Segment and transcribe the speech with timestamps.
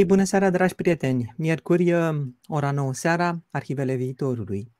[0.00, 1.34] Ei, bună seara, dragi prieteni!
[1.36, 1.92] Miercuri,
[2.48, 4.72] ora 9 seara, Arhivele Viitorului.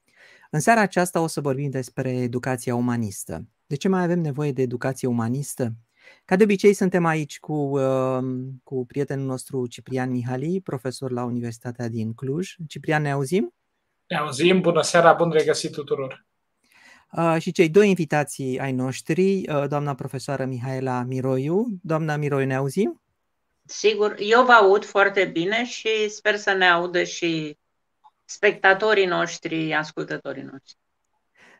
[0.50, 3.46] În seara aceasta o să vorbim despre educația umanistă.
[3.66, 5.72] De ce mai avem nevoie de educație umanistă?
[6.24, 8.18] Ca de obicei, suntem aici cu, uh,
[8.62, 12.54] cu prietenul nostru Ciprian Mihali, profesor la Universitatea din Cluj.
[12.66, 13.54] Ciprian, ne auzim?
[14.06, 16.26] Ne auzim, bună seara, bun regăsit tuturor!
[17.12, 21.66] Uh, și cei doi invitații ai noștri, uh, doamna profesoară Mihaela Miroiu.
[21.82, 23.00] Doamna Miroiu, ne auzim?
[23.70, 27.58] Sigur, eu vă aud foarte bine și sper să ne audă și
[28.24, 30.78] spectatorii noștri, ascultătorii noștri.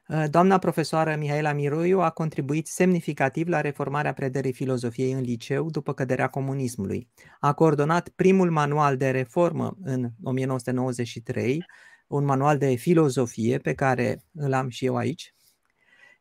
[0.08, 5.94] Uh, doamna profesoară Mihaela Miroiu a contribuit semnificativ la reformarea predării filozofiei în liceu după
[5.94, 7.08] căderea comunismului.
[7.40, 11.64] A coordonat primul manual de reformă în 1993,
[12.06, 15.34] un manual de filozofie pe care îl am și eu aici,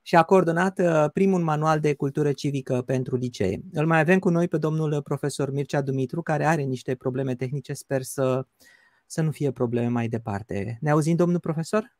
[0.10, 3.62] și a coordonat uh, primul manual de cultură civică pentru licee.
[3.72, 7.74] Îl mai avem cu noi pe domnul profesor Mircea Dumitru, care are niște probleme tehnice,
[7.74, 8.46] sper să,
[9.06, 10.78] să nu fie probleme mai departe.
[10.82, 11.98] Ne auzim, domnul profesor?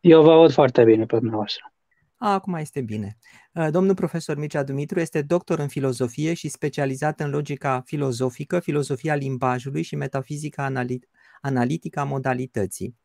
[0.00, 1.72] Eu vă aud foarte bine pe dumneavoastră.
[2.16, 3.18] Acum este bine.
[3.54, 9.14] Uh, domnul profesor Mircea Dumitru este doctor în filozofie și specializat în logica filozofică, filozofia
[9.14, 10.68] limbajului și metafizica
[11.40, 12.96] analitică analitica modalității.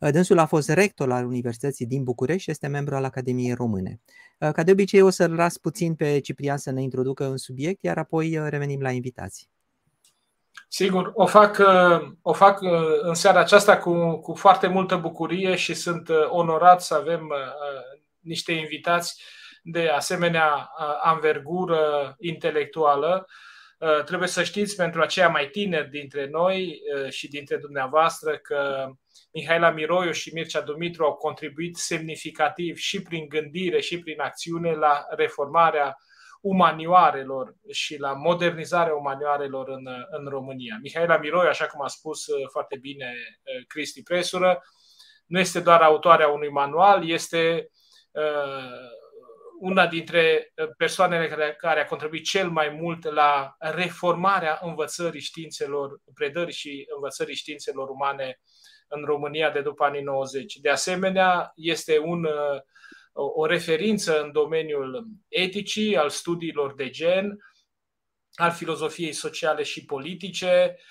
[0.00, 4.00] Uh, dânsul a fost rector al Universității din București și este membru al Academiei Române.
[4.38, 7.82] Uh, ca de obicei o să-l las puțin pe Ciprian să ne introducă în subiect,
[7.82, 9.48] iar apoi uh, revenim la invitații.
[10.68, 11.62] Sigur, o fac,
[12.22, 12.60] o fac
[13.02, 17.32] în seara aceasta cu, cu foarte multă bucurie și sunt onorat să avem
[18.20, 19.22] niște invitați
[19.62, 20.70] de asemenea
[21.02, 23.53] anvergură intelectuală Uh,
[24.04, 28.90] trebuie să știți pentru aceia mai tineri dintre noi uh, și dintre dumneavoastră că
[29.32, 35.04] Mihaela Miroiu și Mircea Dumitru au contribuit semnificativ și prin gândire și prin acțiune la
[35.08, 35.96] reformarea
[36.40, 40.78] umanioarelor și la modernizarea umanioarelor în, în România.
[40.82, 43.12] Mihaela Miroiu, așa cum a spus uh, foarte bine
[43.66, 44.62] Cristi Presură,
[45.26, 47.68] nu este doar autoarea unui manual, este
[49.60, 56.00] una dintre uh, persoanele care, care a contribuit cel mai mult la reformarea învățării științelor,
[56.14, 58.40] predării și învățării științelor umane
[58.88, 60.54] în România de după anii 90.
[60.54, 62.60] De asemenea, este un, uh,
[63.12, 67.38] o referință în domeniul eticii, al studiilor de gen,
[68.34, 70.82] al filozofiei sociale și politice, uh,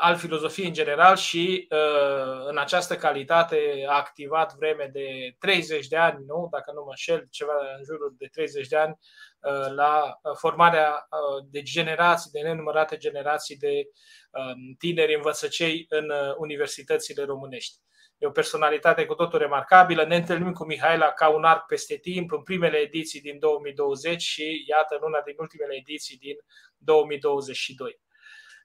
[0.00, 5.96] al filozofiei în general și uh, în această calitate a activat vreme de 30 de
[5.96, 6.48] ani, nu?
[6.50, 8.98] dacă nu mă înșel, ceva în jurul de 30 de ani,
[9.40, 11.08] uh, la formarea
[11.50, 13.82] de generații, de nenumărate generații de
[14.30, 17.76] um, tineri învățăcei în universitățile românești.
[18.18, 20.04] E o personalitate cu totul remarcabilă.
[20.04, 24.64] Ne întâlnim cu Mihaela ca un arc peste timp în primele ediții din 2020 și
[24.68, 26.36] iată în una din ultimele ediții din
[26.76, 28.00] 2022.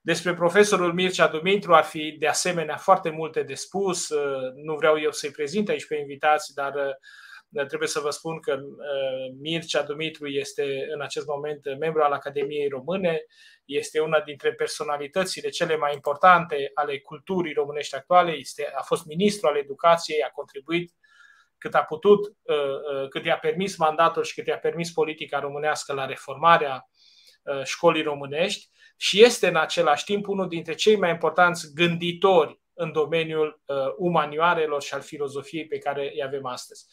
[0.06, 4.08] Despre profesorul Mircea Dumitru ar fi de asemenea foarte multe de spus.
[4.54, 6.74] Nu vreau eu să-i prezint aici pe invitații, dar
[7.66, 8.58] trebuie să vă spun că
[9.40, 13.24] Mircea Dumitru este în acest moment membru al Academiei Române,
[13.64, 19.48] este una dintre personalitățile cele mai importante ale culturii românești actuale, este, a fost ministru
[19.48, 20.92] al educației, a contribuit
[21.58, 22.20] cât a putut,
[23.10, 26.93] cât i-a permis mandatul și cât i-a permis politica românească la reformarea Uh,
[27.64, 33.62] școlii românești și este în același timp unul dintre cei mai importanți gânditori în domeniul
[33.66, 36.86] uh, umanioarelor și al filozofiei pe care îi avem astăzi.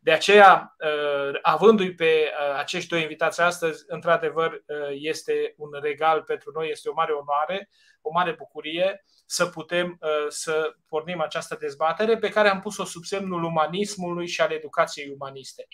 [0.00, 6.68] De aceea, uh, avându-i pe acești doi invitați astăzi, într-adevăr, este un regal pentru noi,
[6.70, 7.70] este o mare onoare,
[8.00, 9.98] o mare bucurie să putem
[10.28, 15.66] să pornim această dezbatere pe care am pus-o sub semnul umanismului și al educației umaniste.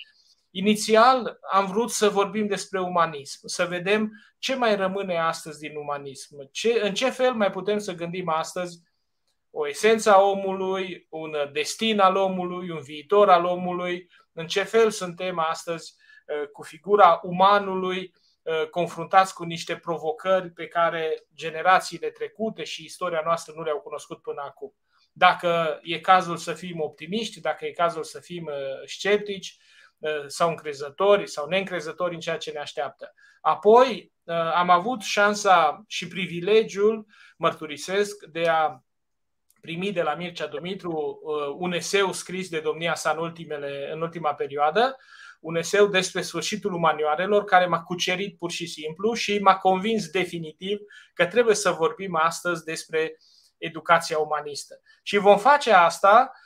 [0.55, 6.49] Inițial am vrut să vorbim despre umanism, să vedem ce mai rămâne astăzi din umanism,
[6.51, 8.81] ce, în ce fel mai putem să gândim astăzi
[9.51, 14.91] o esență a omului, un destin al omului, un viitor al omului, în ce fel
[14.91, 15.95] suntem astăzi
[16.27, 23.23] uh, cu figura umanului uh, confruntați cu niște provocări pe care generațiile trecute și istoria
[23.25, 24.75] noastră nu le-au cunoscut până acum.
[25.13, 29.72] Dacă e cazul să fim optimiști, dacă e cazul să fim uh, sceptici, Uh,
[30.27, 33.15] sau încrezători sau neîncrezători în ceea ce ne așteaptă.
[33.41, 37.07] Apoi uh, am avut șansa și privilegiul,
[37.37, 38.83] mărturisesc, de a
[39.61, 44.01] primi de la Mircea Dumitru uh, un eseu scris de domnia sa în, ultimele, în
[44.01, 44.97] ultima perioadă,
[45.41, 50.79] un eseu despre sfârșitul umanioarelor care m-a cucerit pur și simplu și m-a convins definitiv
[51.15, 53.17] că trebuie să vorbim astăzi despre
[53.59, 54.81] educația umanistă.
[55.03, 56.42] Și vom face asta Uh,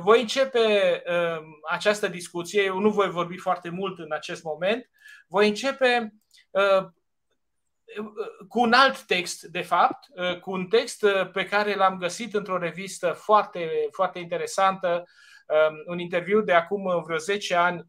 [0.00, 4.90] voi începe uh, această discuție, eu nu voi vorbi foarte mult în acest moment,
[5.26, 6.14] voi începe
[6.50, 6.86] uh,
[8.48, 10.06] cu un alt text, de fapt,
[10.40, 15.04] cu un text pe care l-am găsit într-o revistă foarte, foarte interesantă,
[15.86, 17.86] un interviu de acum vreo 10 ani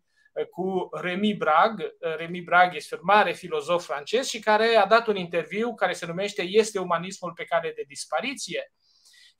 [0.51, 1.95] cu Remy Brag.
[1.99, 6.05] Remy Brag este un mare filozof francez și care a dat un interviu care se
[6.05, 8.71] numește Este umanismul pe care de dispariție?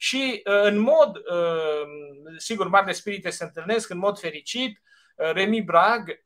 [0.01, 1.21] Și în mod,
[2.37, 4.81] sigur, marile spirite se întâlnesc în mod fericit,
[5.15, 6.21] Remy Brag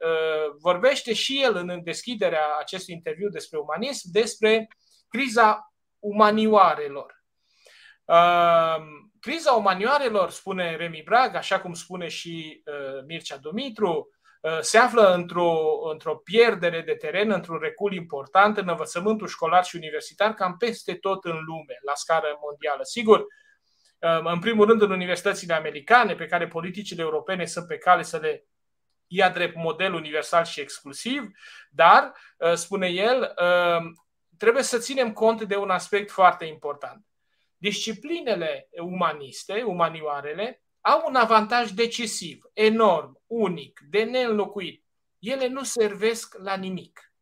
[0.61, 4.67] vorbește și el în deschiderea acestui interviu despre umanism, despre
[5.07, 7.23] criza umanioarelor.
[9.19, 12.63] Criza umanioarelor, spune Remy Brag, așa cum spune și
[13.07, 14.09] Mircea Dumitru,
[14.61, 15.59] se află într-o,
[15.91, 21.25] într-o pierdere de teren, într-un recul important în învățământul școlar și universitar, cam peste tot
[21.25, 22.83] în lume, la scară mondială.
[22.83, 23.25] Sigur,
[24.23, 28.45] în primul rând în universitățile americane, pe care politicile europene sunt pe cale să le
[29.07, 31.23] ia drept model universal și exclusiv,
[31.69, 32.11] dar,
[32.53, 33.33] spune el,
[34.37, 37.05] trebuie să ținem cont de un aspect foarte important.
[37.57, 44.85] Disciplinele umaniste, umanioarele, au un avantaj decisiv, enorm, unic, de neînlocuit.
[45.19, 47.13] Ele nu servesc la nimic.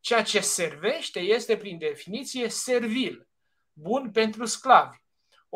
[0.00, 3.28] Ceea ce servește este, prin definiție, servil,
[3.72, 4.96] bun pentru sclavi.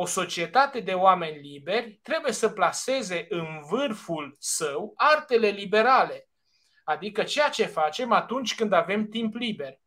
[0.00, 6.29] O societate de oameni liberi trebuie să placeze în vârful său artele liberale,
[6.85, 9.79] adică ceea ce facem atunci când avem timp liber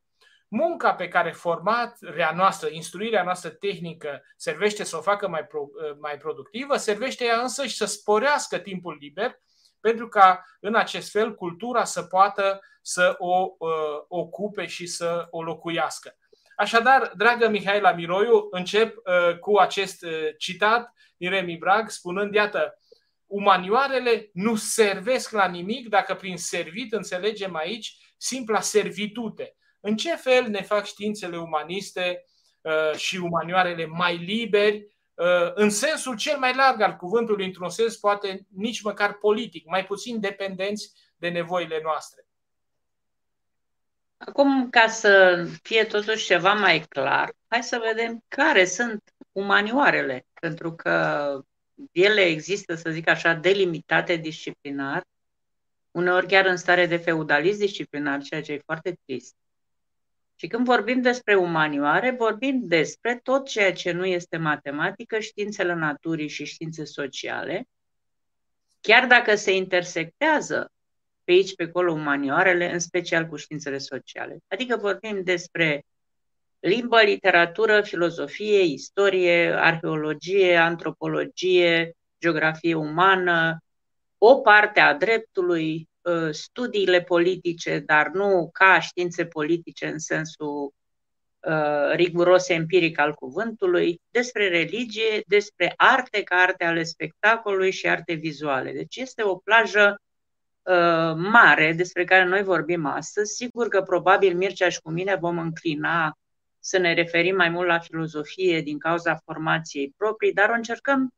[0.48, 5.70] munca pe care formarea noastră, instruirea noastră tehnică servește să o facă mai, pro,
[6.00, 9.40] mai productivă, servește ea însă și să sporească timpul liber,
[9.80, 13.70] pentru ca în acest fel cultura să poată să o uh,
[14.08, 16.16] ocupe și să o locuiască.
[16.62, 22.80] Așadar, dragă Mihaela Miroiu, încep uh, cu acest uh, citat din Remi Brag, spunând, iată,
[23.26, 30.48] umanioarele nu servesc la nimic dacă prin servit înțelegem aici simpla servitute în ce fel
[30.48, 32.26] ne fac științele umaniste
[32.62, 37.98] uh, și umanioarele mai liberi, uh, în sensul cel mai larg al cuvântului, într-un sens
[37.98, 42.21] poate nici măcar politic, mai puțin dependenți de nevoile noastre.
[44.26, 50.76] Acum, ca să fie totuși ceva mai clar, hai să vedem care sunt umanioarele, pentru
[50.76, 51.40] că
[51.92, 55.04] ele există, să zic așa, delimitate disciplinar,
[55.92, 59.36] uneori chiar în stare de feudalism disciplinar, ceea ce e foarte trist.
[60.36, 66.28] Și când vorbim despre umanioare, vorbim despre tot ceea ce nu este matematică, științele naturii
[66.28, 67.68] și științe sociale,
[68.82, 70.72] chiar dacă se intersectează
[71.24, 74.38] pe aici, pe acolo, umanioarele, în special cu științele sociale.
[74.48, 75.86] Adică vorbim despre
[76.60, 83.58] limbă, literatură, filozofie, istorie, arheologie, antropologie, geografie umană,
[84.18, 90.74] o parte a dreptului, Uh, studiile politice, dar nu ca științe politice în sensul
[91.40, 98.14] uh, riguros empiric al cuvântului, despre religie, despre arte ca arte ale spectacolului și arte
[98.14, 98.72] vizuale.
[98.72, 100.02] Deci este o plajă
[100.64, 103.36] uh, mare despre care noi vorbim astăzi.
[103.36, 106.18] Sigur că probabil Mircea și cu mine vom înclina
[106.60, 111.14] să ne referim mai mult la filozofie din cauza formației proprii, dar o încercăm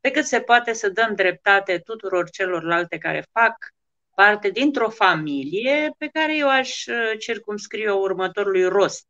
[0.00, 3.56] pe cât se poate să dăm dreptate tuturor celorlalte care fac
[4.14, 9.06] parte dintr-o familie pe care eu aș uh, circumscrie o următorului rost.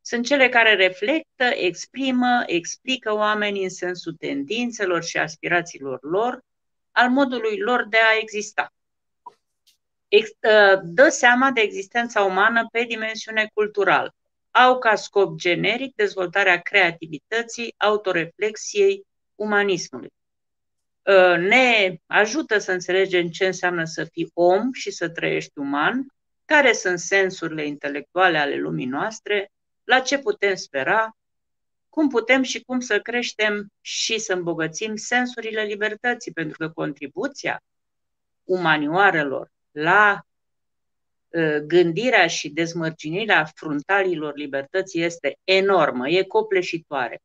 [0.00, 6.40] Sunt cele care reflectă, exprimă, explică oamenii în sensul tendințelor și aspirațiilor lor,
[6.96, 8.72] al modului lor de a exista.
[10.08, 14.14] Uh, dă seama de existența umană pe dimensiune culturală.
[14.50, 20.12] Au ca scop generic dezvoltarea creativității, autoreflexiei, umanismului.
[21.02, 26.06] Uh, ne ajută să înțelegem ce înseamnă să fii om și să trăiești uman,
[26.44, 29.52] care sunt sensurile intelectuale ale lumii noastre,
[29.84, 31.16] la ce putem spera,
[31.96, 37.62] cum putem și cum să creștem și să îmbogățim sensurile libertății, pentru că contribuția
[38.44, 40.26] umanioarelor la
[41.28, 47.22] uh, gândirea și dezmărginirea fruntalilor libertății este enormă, e copleșitoare.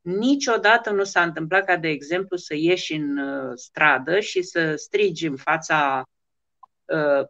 [0.00, 5.26] Niciodată nu s-a întâmplat ca, de exemplu, să ieși în uh, stradă și să strigi
[5.26, 6.13] în fața uh,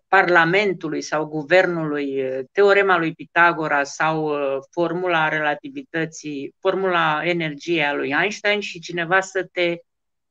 [0.08, 4.32] Parlamentului sau Guvernului uh, teorema lui Pitagora sau
[4.70, 9.76] formula relativității, formula energiei a lui Einstein și cineva să te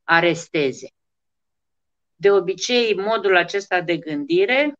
[0.04, 0.88] aresteze.
[2.16, 4.72] De obicei, modul acesta de gândire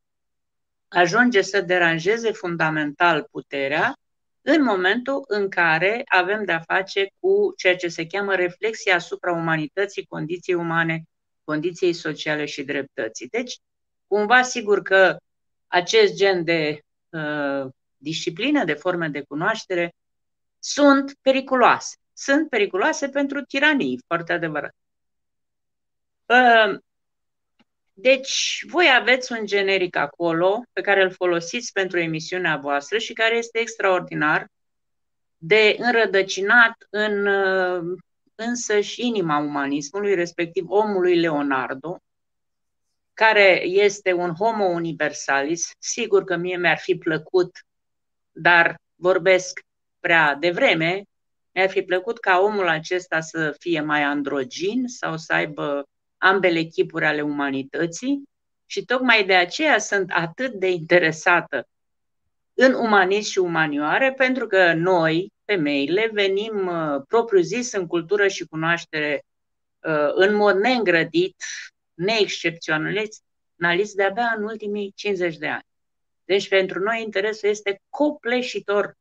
[0.89, 3.95] ajunge să deranjeze fundamental puterea
[4.43, 10.07] în momentul în care avem de-a face cu ceea ce se cheamă reflexia asupra umanității,
[10.07, 11.03] condiției umane,
[11.45, 13.29] condiției sociale și dreptății.
[13.29, 13.57] Deci,
[14.07, 15.17] cumva, sigur că
[15.67, 19.95] acest gen de uh, discipline, de forme de cunoaștere,
[20.59, 21.97] sunt periculoase.
[22.13, 24.75] Sunt periculoase pentru tiranii, foarte adevărat.
[26.29, 26.79] Ă,
[27.93, 33.37] deci, voi aveți un generic acolo pe care îl folosiți pentru emisiunea voastră și care
[33.37, 34.47] este extraordinar
[35.37, 37.83] de înrădăcinat în ă,
[38.35, 41.99] însăși inima umanismului, respectiv omului Leonardo,
[43.15, 45.71] care este un homo universalis.
[45.79, 47.51] Sigur că mie mi-ar fi plăcut,
[48.33, 49.61] dar vorbesc
[50.01, 51.05] prea devreme,
[51.53, 57.05] mi-ar fi plăcut ca omul acesta să fie mai androgin sau să aibă ambele chipuri
[57.05, 58.23] ale umanității
[58.67, 61.69] și tocmai de aceea sunt atât de interesată
[62.55, 69.23] în umanism și umanioare, pentru că noi, femeile, venim uh, propriu-zis în cultură și cunoaștere
[69.81, 71.37] uh, în mod neîngrădit,
[71.95, 73.23] neexcepționalist,
[73.95, 75.67] de-abia în ultimii 50 de ani.
[76.25, 78.97] Deci pentru noi interesul este copleșitor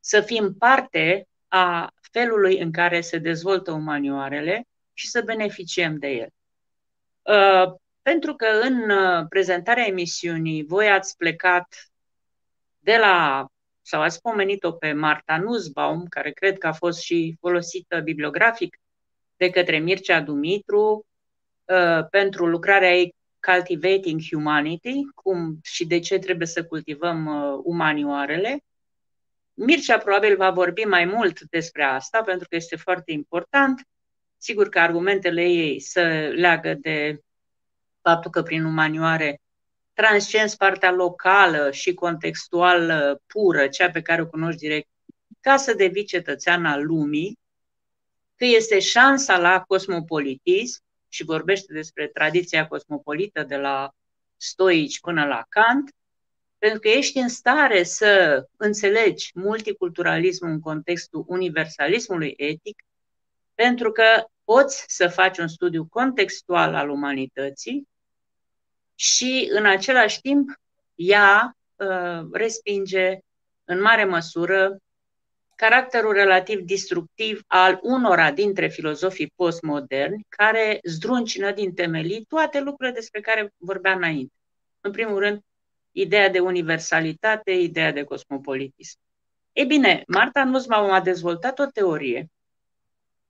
[0.00, 6.28] să fim parte a felului în care se dezvoltă umanioarele și să beneficiem de el.
[7.22, 11.90] Uh, pentru că în uh, prezentarea emisiunii voi ați plecat
[12.78, 13.46] de la,
[13.82, 18.76] sau ați pomenit-o pe Marta Nussbaum, care cred că a fost și folosită bibliografic
[19.36, 21.06] de către Mircea Dumitru
[21.70, 27.26] uh, pentru lucrarea ei Cultivating Humanity, cum și de ce trebuie să cultivăm
[27.64, 28.64] umanioarele.
[29.54, 33.88] Mircea probabil va vorbi mai mult despre asta, pentru că este foarte important.
[34.36, 36.02] Sigur că argumentele ei se
[36.36, 37.20] leagă de
[38.00, 39.40] faptul că prin umanioare
[39.92, 44.88] transcenzi partea locală și contextuală pură, cea pe care o cunoști direct,
[45.40, 47.38] ca să devii cetățean al lumii,
[48.36, 53.90] că este șansa la cosmopolitism și vorbește despre tradiția cosmopolită de la
[54.36, 55.94] stoici până la Kant,
[56.58, 62.84] pentru că ești în stare să înțelegi multiculturalismul în contextul universalismului etic,
[63.54, 67.88] pentru că poți să faci un studiu contextual al umanității
[68.94, 70.50] și în același timp
[70.94, 73.18] ea uh, respinge
[73.64, 74.76] în mare măsură
[75.60, 83.20] caracterul relativ destructiv al unora dintre filozofii postmoderni care zdruncină din temelii toate lucrurile despre
[83.20, 84.34] care vorbea înainte.
[84.80, 85.40] În primul rând,
[85.92, 88.98] ideea de universalitate, ideea de cosmopolitism.
[89.52, 92.30] Ei bine, Marta Nussbaum a dezvoltat o teorie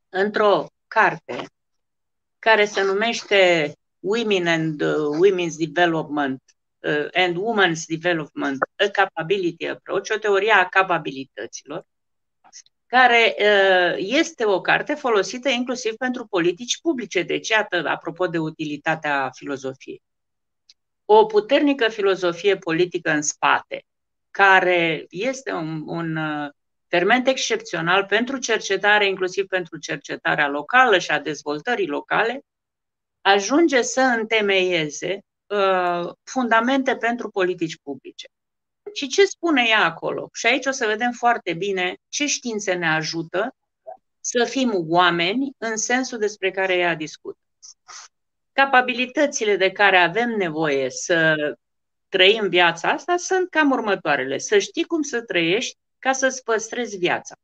[0.08, 1.44] într-o carte
[2.38, 6.42] care se numește Women and uh, Women's Development
[6.78, 11.84] uh, and Women's Development, a Capability Approach, o teorie a capabilităților,
[12.90, 17.23] care uh, este o carte folosită inclusiv pentru politici publice.
[17.23, 20.02] Deci, iată, apropo de utilitatea filozofiei
[21.12, 23.85] o puternică filozofie politică în spate,
[24.30, 26.50] care este un, un uh,
[26.87, 32.40] ferment excepțional pentru cercetare, inclusiv pentru cercetarea locală și a dezvoltării locale,
[33.20, 38.28] ajunge să întemeieze uh, fundamente pentru politici publice.
[38.92, 40.28] Și ce spune ea acolo?
[40.32, 43.54] Și aici o să vedem foarte bine ce științe ne ajută
[44.20, 47.38] să fim oameni în sensul despre care ea discută
[48.52, 51.35] capabilitățile de care avem nevoie să
[52.09, 54.38] trăim viața asta sunt cam următoarele.
[54.38, 57.35] Să știi cum să trăiești ca să-ți păstrezi viața.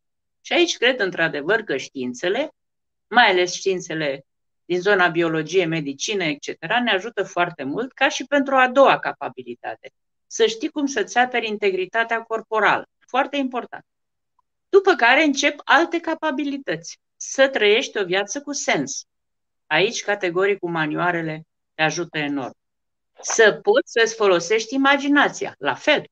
[0.41, 2.51] Și aici cred într-adevăr că științele,
[3.07, 4.25] mai ales științele
[4.65, 6.47] din zona biologie, medicină, etc.,
[6.85, 9.93] ne ajută foarte mult, ca și pentru a doua capabilitate.
[10.37, 12.89] Să știi cum să-ți aperi integritatea corporală.
[12.99, 13.85] Foarte important.
[14.69, 16.99] După care încep alte capabilități.
[17.17, 19.05] Să trăiești o viață cu sens.
[19.67, 21.43] Aici, categoric, cu manioarele
[21.75, 22.57] te ajută enorm.
[23.21, 26.05] Să poți să-ți folosești imaginația, la fel.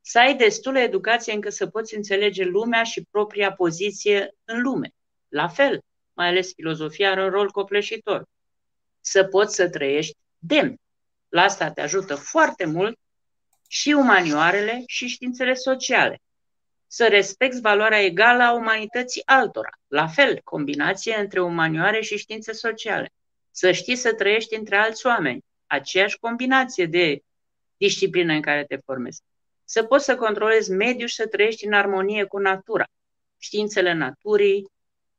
[0.00, 4.94] Să ai destulă educație încât să poți înțelege lumea și propria poziție în lume.
[5.28, 5.80] La fel,
[6.12, 8.24] mai ales filozofia are un rol copleșitor.
[9.00, 10.80] Să poți să trăiești demn.
[11.28, 12.98] La asta te ajută foarte mult
[13.70, 16.20] și umanioarele și științele sociale
[16.90, 19.70] să respecti valoarea egală a umanității altora.
[19.86, 23.12] La fel, combinație între umanioare și științe sociale.
[23.50, 25.44] Să știi să trăiești între alți oameni.
[25.66, 27.22] Aceeași combinație de
[27.76, 29.22] disciplină în care te formezi.
[29.64, 32.84] Să poți să controlezi mediul și să trăiești în armonie cu natura.
[33.38, 34.70] Științele naturii,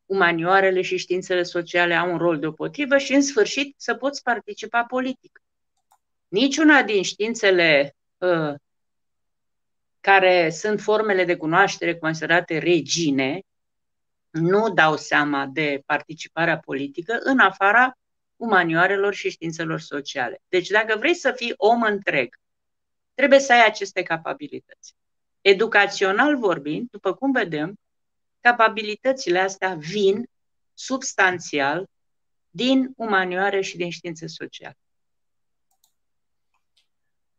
[0.05, 5.41] umanioarele și științele sociale au un rol deopotrivă și, în sfârșit, să poți participa politic.
[6.27, 7.98] Niciuna din științele uh,
[9.99, 13.41] care sunt formele de cunoaștere considerate regine,
[14.29, 17.97] nu dau seama de participarea politică în afara
[18.35, 20.41] umanioarelor și științelor sociale.
[20.47, 22.35] Deci dacă vrei să fii om întreg,
[23.13, 24.95] trebuie să ai aceste capabilități.
[25.41, 27.79] educațional vorbind, după cum vedem,
[28.39, 30.29] capabilitățile astea vin
[30.73, 31.87] substanțial
[32.49, 34.77] din umanioare și din științe sociale.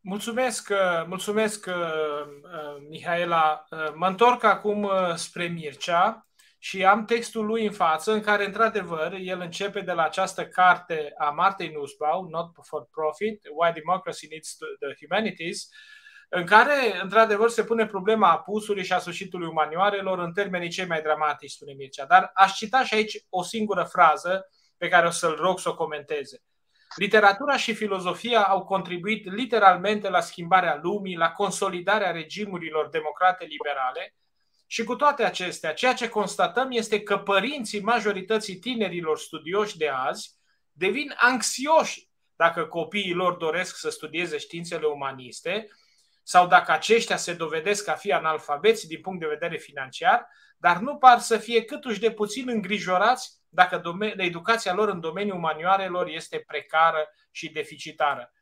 [0.03, 3.65] Mulțumesc, uh, mulțumesc, uh, uh, Mihaela.
[3.93, 6.27] Mă întorc acum spre Mircea
[6.57, 11.13] și am textul lui în față, în care, într-adevăr, el începe de la această carte
[11.17, 15.67] a Martei Nussbaum, Not for Profit, Why Democracy Needs the Humanities,
[16.29, 21.01] în care, într-adevăr, se pune problema apusului și a sfârșitului umanioarelor în termenii cei mai
[21.01, 22.05] dramatici, spune Mircea.
[22.05, 25.75] Dar aș cita și aici o singură frază pe care o să-l rog să o
[25.75, 26.41] comenteze.
[26.95, 34.15] Literatura și filozofia au contribuit literalmente la schimbarea lumii, la consolidarea regimurilor democrate liberale.
[34.67, 40.29] Și cu toate acestea, ceea ce constatăm este că părinții majorității tinerilor studioși de azi
[40.71, 45.67] devin anxioși dacă copiii lor doresc să studieze științele umaniste
[46.23, 50.95] sau dacă aceștia se dovedesc a fi analfabeți din punct de vedere financiar, dar nu
[50.95, 53.81] par să fie câtuși de puțin îngrijorați dacă
[54.17, 58.33] educația lor în domeniul manualelor este precară și deficitară.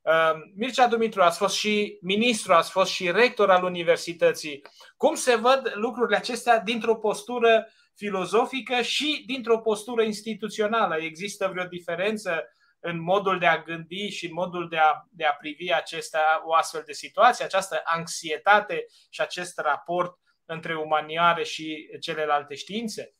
[0.00, 4.62] Uh, Mircea Dumitru, ați fost și ministru, ați fost și rector al universității.
[4.96, 10.96] Cum se văd lucrurile acestea dintr-o postură filozofică și dintr-o postură instituțională?
[10.96, 12.44] Există vreo diferență
[12.80, 16.54] în modul de a gândi și în modul de a, de a privi acestea, o
[16.54, 23.12] astfel de situație, această anxietate și acest raport între umanioare și celelalte științe?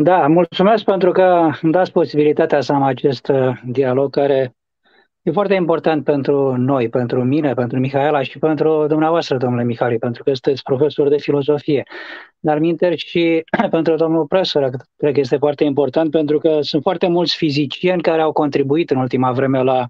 [0.00, 4.56] Da, mulțumesc pentru că îmi dați posibilitatea să am acest uh, dialog care
[5.26, 10.22] e foarte important pentru noi, pentru mine, pentru Mihaela și pentru dumneavoastră, domnule Mihali, pentru
[10.22, 11.82] că sunteți profesor de filozofie.
[12.38, 17.08] Dar minter și pentru domnul profesor, cred că este foarte important pentru că sunt foarte
[17.08, 19.88] mulți fizicieni care au contribuit în ultima vreme la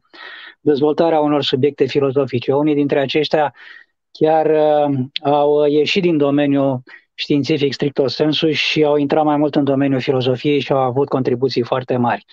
[0.60, 2.52] dezvoltarea unor subiecte filozofice.
[2.52, 3.54] Unii dintre aceștia
[4.10, 6.82] chiar uh, au ieșit din domeniul
[7.14, 11.62] științific stricto sensu și au intrat mai mult în domeniul filozofiei și au avut contribuții
[11.62, 12.24] foarte mari.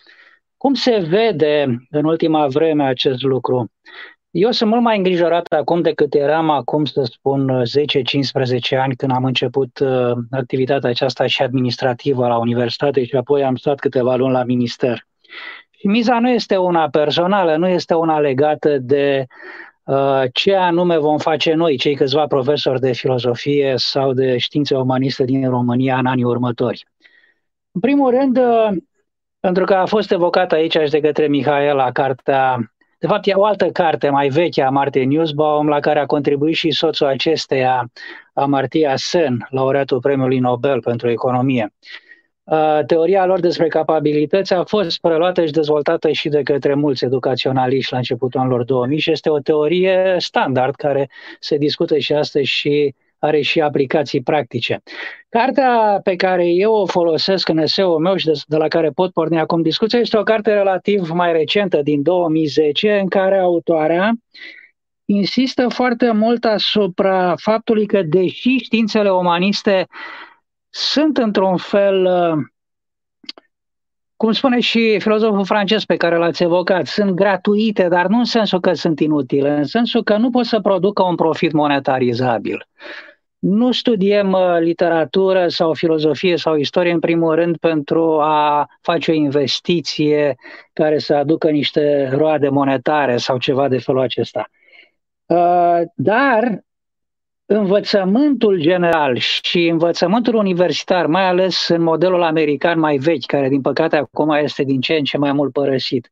[0.64, 3.72] Cum se vede în ultima vreme acest lucru?
[4.32, 7.64] Eu sunt mult mai îngrijorat acum decât eram acum, să spun,
[8.76, 13.56] 10-15 ani când am început uh, activitatea aceasta și administrativă la universitate și apoi am
[13.56, 15.08] stat câteva luni la minister.
[15.70, 19.26] Și miza nu este una personală, nu este una legată de
[19.86, 25.24] Uh, ce anume vom face noi, cei câțiva profesori de filozofie sau de științe umaniste
[25.24, 26.86] din România în anii următori.
[27.72, 28.78] În primul rând, uh,
[29.46, 33.46] pentru că a fost evocat aici și de către Mihaela cartea, de fapt e o
[33.46, 37.92] altă carte mai veche a Martin Nussbaum, la care a contribuit și soțul acesteia,
[38.34, 41.74] Amartya Sen, laureatul Premiului Nobel pentru Economie.
[42.44, 47.92] Uh, teoria lor despre capabilități a fost preluată și dezvoltată și de către mulți educaționaliști
[47.92, 52.96] la începutul anilor 2000 și este o teorie standard care se discută și astăzi și
[53.26, 54.82] are și aplicații practice.
[55.30, 59.12] Cartea pe care eu o folosesc în eseul meu și de, de la care pot
[59.12, 64.12] porni acum discuția este o carte relativ mai recentă din 2010 în care autoarea
[65.06, 69.88] insistă foarte mult asupra faptului că deși științele umaniste
[70.70, 72.44] sunt într-un fel, uh,
[74.16, 78.60] cum spune și filozoful francez pe care l-ați evocat, sunt gratuite, dar nu în sensul
[78.60, 82.68] că sunt inutile, în sensul că nu pot să producă un profit monetarizabil.
[83.44, 89.14] Nu studiem uh, literatură sau filozofie sau istorie în primul rând pentru a face o
[89.14, 90.36] investiție
[90.74, 94.50] care să aducă niște roade monetare sau ceva de felul acesta.
[95.26, 96.64] Uh, dar
[97.46, 103.96] învățământul general și învățământul universitar, mai ales în modelul american mai vechi, care din păcate
[103.96, 106.10] acum este din ce în ce mai mult părăsit,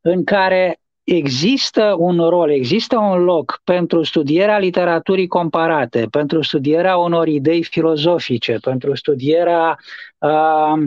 [0.00, 0.80] în care
[1.14, 8.58] există un rol, există un loc pentru studierea literaturii comparate, pentru studierea unor idei filozofice,
[8.60, 9.78] pentru studierea
[10.18, 10.82] uh,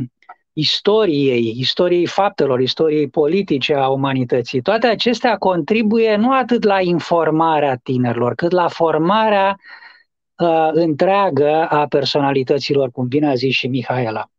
[0.53, 4.61] istoriei, istoriei faptelor, istoriei politice a umanității.
[4.61, 9.57] Toate acestea contribuie nu atât la informarea tinerilor, cât la formarea
[10.37, 14.29] uh, întreagă a personalităților, cum bine a zis și Mihaela.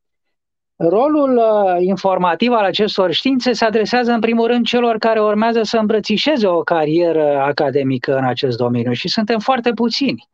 [0.76, 5.78] Rolul uh, informativ al acestor științe se adresează în primul rând celor care urmează să
[5.78, 10.28] îmbrățișeze o carieră academică în acest domeniu și suntem foarte puțini.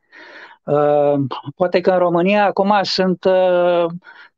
[0.64, 1.14] Uh,
[1.56, 3.84] poate că în România acum sunt uh,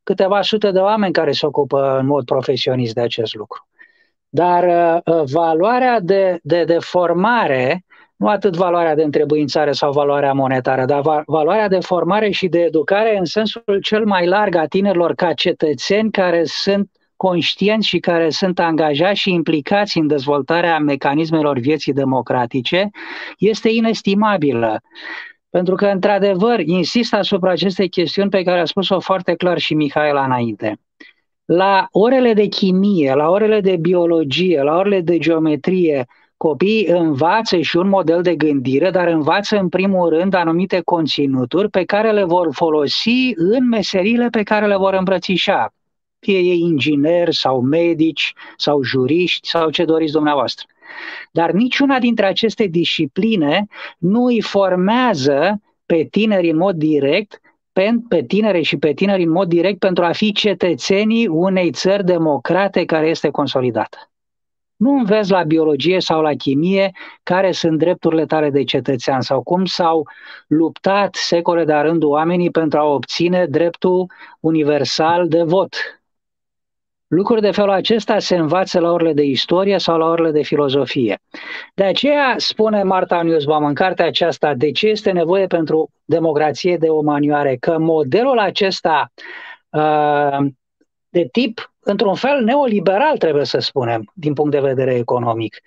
[0.02, 3.68] câteva sute de oameni care se ocupă în mod profesionist de acest lucru.
[4.28, 4.64] Dar
[5.04, 7.84] uh, valoarea de, de, de formare,
[8.24, 12.58] nu atât valoarea de întrebuințare sau valoarea monetară, dar va, valoarea de formare și de
[12.58, 18.30] educare în sensul cel mai larg a tinerilor ca cetățeni care sunt conștienți și care
[18.30, 22.90] sunt angajați și implicați în dezvoltarea mecanismelor vieții democratice
[23.38, 24.80] este inestimabilă.
[25.50, 30.24] Pentru că, într-adevăr, insist asupra acestei chestiuni pe care a spus-o foarte clar și Mihaela
[30.24, 30.80] înainte.
[31.44, 36.06] La orele de chimie, la orele de biologie, la orele de geometrie,
[36.36, 41.84] copiii învață și un model de gândire, dar învață în primul rând anumite conținuturi pe
[41.84, 45.74] care le vor folosi în meserile pe care le vor îmbrățișa.
[46.18, 50.66] Fie ei ingineri sau medici sau juriști sau ce doriți dumneavoastră.
[51.32, 53.66] Dar niciuna dintre aceste discipline
[53.98, 57.38] nu îi formează pe tineri în mod direct
[58.08, 62.84] pe tinere și pe tineri în mod direct pentru a fi cetățenii unei țări democrate
[62.84, 63.98] care este consolidată.
[64.84, 66.92] Nu înveți la biologie sau la chimie
[67.22, 70.08] care sunt drepturile tale de cetățean sau cum s-au
[70.46, 75.76] luptat secole de-a rândul oamenii pentru a obține dreptul universal de vot.
[77.06, 81.18] Lucruri de felul acesta se învață la orele de istorie sau la orele de filozofie.
[81.74, 86.88] De aceea spune Marta Nussbaum în cartea aceasta de ce este nevoie pentru democrație de
[86.88, 89.12] umanioare, că modelul acesta
[89.70, 90.46] uh,
[91.08, 95.60] de tip, într-un fel, neoliberal, trebuie să spunem, din punct de vedere economic,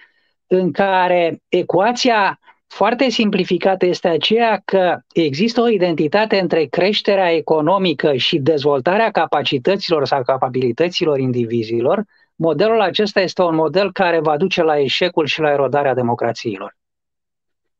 [0.47, 8.37] în care ecuația foarte simplificată este aceea că există o identitate între creșterea economică și
[8.39, 12.03] dezvoltarea capacităților sau capabilităților indivizilor,
[12.35, 16.76] modelul acesta este un model care va duce la eșecul și la erodarea democrațiilor.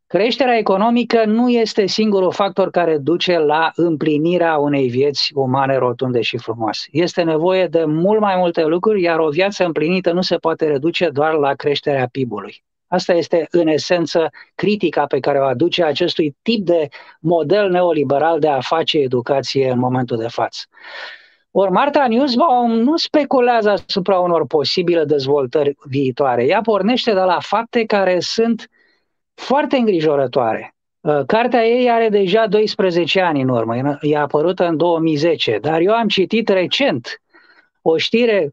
[0.08, 6.38] Creșterea economică nu este singurul factor care duce la împlinirea unei vieți umane rotunde și
[6.38, 6.88] frumoase.
[6.92, 11.10] Este nevoie de mult mai multe lucruri, iar o viață împlinită nu se poate reduce
[11.10, 12.64] doar la creșterea PIB-ului.
[12.88, 16.88] Asta este, în esență, critica pe care o aduce acestui tip de
[17.20, 20.66] model neoliberal de a face educație în momentul de față.
[21.52, 26.46] Ori Marta Nussbaum nu speculează asupra unor posibile dezvoltări viitoare.
[26.46, 28.70] Ea pornește de la fapte care sunt
[29.38, 30.76] foarte îngrijorătoare.
[31.00, 35.94] Uh, cartea ei are deja 12 ani în urmă, e apărută în 2010, dar eu
[35.94, 37.22] am citit recent
[37.82, 38.52] o știre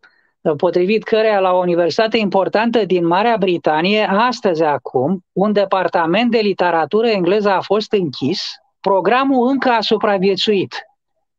[0.56, 7.06] potrivit căreia la o universitate importantă din Marea Britanie, astăzi acum, un departament de literatură
[7.06, 10.74] engleză a fost închis, programul încă a supraviețuit.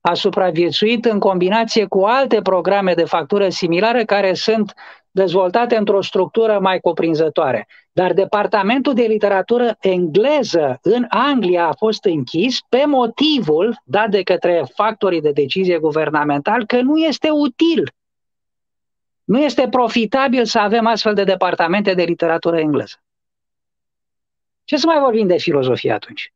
[0.01, 4.73] A supraviețuit în combinație cu alte programe de factură similară care sunt
[5.11, 7.67] dezvoltate într-o structură mai cuprinzătoare.
[7.95, 14.63] Dar departamentul de literatură engleză în Anglia a fost închis pe motivul dat de către
[14.73, 17.93] factorii de decizie guvernamental că nu este util
[19.23, 23.03] nu este profitabil să avem astfel de departamente de literatură engleză.
[24.63, 26.33] Ce să mai vorbim de filozofie atunci?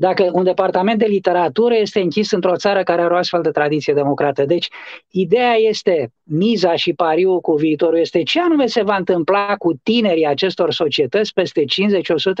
[0.00, 3.94] Dacă un departament de literatură este închis într-o țară care are o astfel de tradiție
[3.94, 4.44] democrată.
[4.44, 4.68] Deci,
[5.10, 10.26] ideea este, miza și pariul cu viitorul este ce anume se va întâmpla cu tinerii
[10.26, 11.64] acestor societăți peste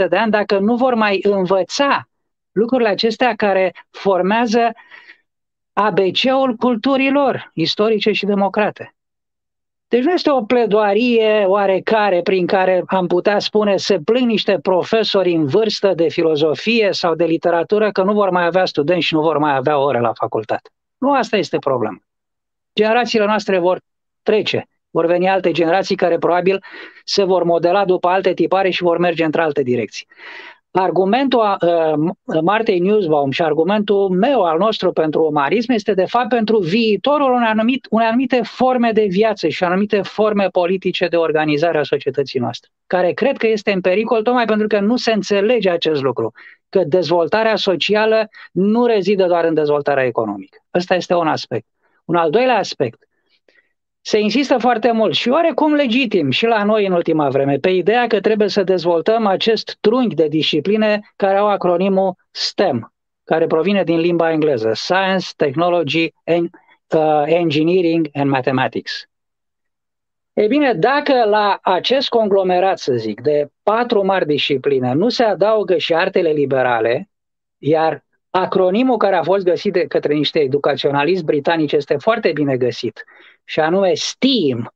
[0.04, 2.08] 50-100 de ani dacă nu vor mai învăța
[2.52, 4.72] lucrurile acestea care formează
[5.72, 8.94] ABC-ul culturilor istorice și democrate.
[9.90, 15.32] Deci nu este o pledoarie oarecare prin care am putea spune să plâng niște profesori
[15.32, 19.20] în vârstă de filozofie sau de literatură că nu vor mai avea studenți și nu
[19.20, 20.70] vor mai avea ore la facultate.
[20.98, 21.98] Nu asta este problema.
[22.74, 23.80] Generațiile noastre vor
[24.22, 24.68] trece.
[24.90, 26.64] Vor veni alte generații care probabil
[27.04, 30.06] se vor modela după alte tipare și vor merge într-alte direcții
[30.72, 36.58] argumentul uh, Martei Newsbaum și argumentul meu al nostru pentru umanism este de fapt pentru
[36.58, 41.82] viitorul unei, anumit, unei anumite forme de viață și anumite forme politice de organizare a
[41.82, 46.02] societății noastre, care cred că este în pericol tocmai pentru că nu se înțelege acest
[46.02, 46.32] lucru,
[46.68, 50.58] că dezvoltarea socială nu rezidă doar în dezvoltarea economică.
[50.74, 51.66] Ăsta este un aspect.
[52.04, 52.98] Un al doilea aspect,
[54.00, 58.06] se insistă foarte mult și oarecum legitim și la noi în ultima vreme pe ideea
[58.06, 62.92] că trebuie să dezvoltăm acest trunchi de discipline care au acronimul STEM,
[63.24, 66.50] care provine din limba engleză, Science, Technology, and,
[66.88, 69.04] uh, Engineering and Mathematics.
[70.32, 75.76] Ei bine, dacă la acest conglomerat, să zic, de patru mari discipline nu se adaugă
[75.76, 77.10] și artele liberale,
[77.58, 83.04] iar acronimul care a fost găsit de către niște educaționaliști britanici este foarte bine găsit
[83.50, 84.74] și anume STEAM.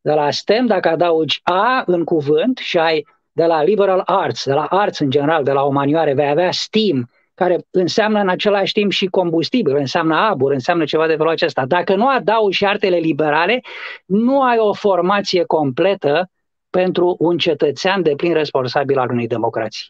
[0.00, 4.52] De la STEM, dacă adaugi A în cuvânt și ai de la liberal arts, de
[4.52, 8.90] la arts în general, de la umanioare, vei avea STEAM, care înseamnă în același timp
[8.90, 11.66] și combustibil, înseamnă abur, înseamnă ceva de felul acesta.
[11.66, 13.60] Dacă nu adaugi și artele liberale,
[14.06, 16.30] nu ai o formație completă
[16.70, 19.86] pentru un cetățean de plin responsabil al unei democrații.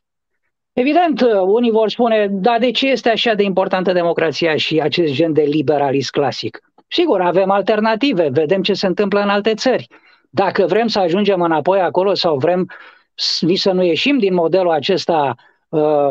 [0.72, 5.32] Evident, unii vor spune, dar de ce este așa de importantă democrația și acest gen
[5.32, 6.71] de liberalism clasic?
[6.92, 9.86] Sigur, avem alternative, vedem ce se întâmplă în alte țări.
[10.30, 12.70] Dacă vrem să ajungem înapoi acolo sau vrem
[13.40, 15.34] nici să nu ieșim din modelul acesta
[15.68, 16.10] uh,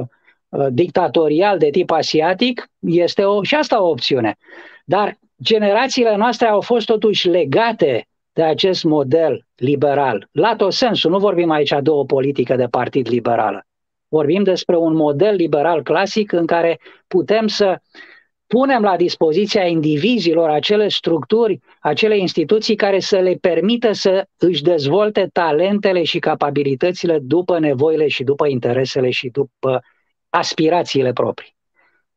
[0.50, 4.38] uh, dictatorial de tip asiatic, este o, și asta o opțiune.
[4.86, 10.28] Dar generațiile noastre au fost totuși legate de acest model liberal.
[10.32, 13.66] La tot sensul, nu vorbim aici de o politică de partid liberală.
[14.08, 17.80] Vorbim despre un model liberal clasic în care putem să
[18.52, 25.30] punem la dispoziția indivizilor acele structuri, acele instituții care să le permită să își dezvolte
[25.34, 29.82] talentele și capabilitățile după nevoile și după interesele și după
[30.30, 31.56] aspirațiile proprii.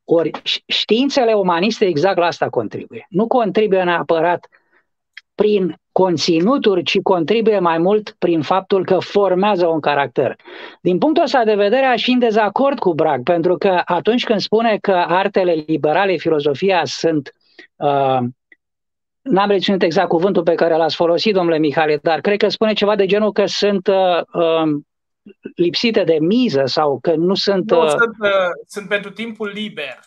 [0.03, 0.31] Ori
[0.65, 3.05] științele umaniste exact la asta contribuie.
[3.09, 4.47] Nu contribuie neapărat
[5.35, 10.35] prin conținuturi, ci contribuie mai mult prin faptul că formează un caracter.
[10.81, 14.39] Din punctul ăsta de vedere, aș fi în dezacord cu Brag, pentru că atunci când
[14.39, 17.33] spune că artele liberale, filozofia sunt
[17.75, 18.19] uh,
[19.21, 22.95] N-am reținut exact cuvântul pe care l-ați folosit, domnule Mihale, dar cred că spune ceva
[22.95, 24.79] de genul că sunt uh, uh,
[25.55, 27.71] lipsite de miză sau că nu sunt...
[27.71, 28.29] Nu, uh, sunt, uh,
[28.67, 29.99] sunt pentru timpul liber.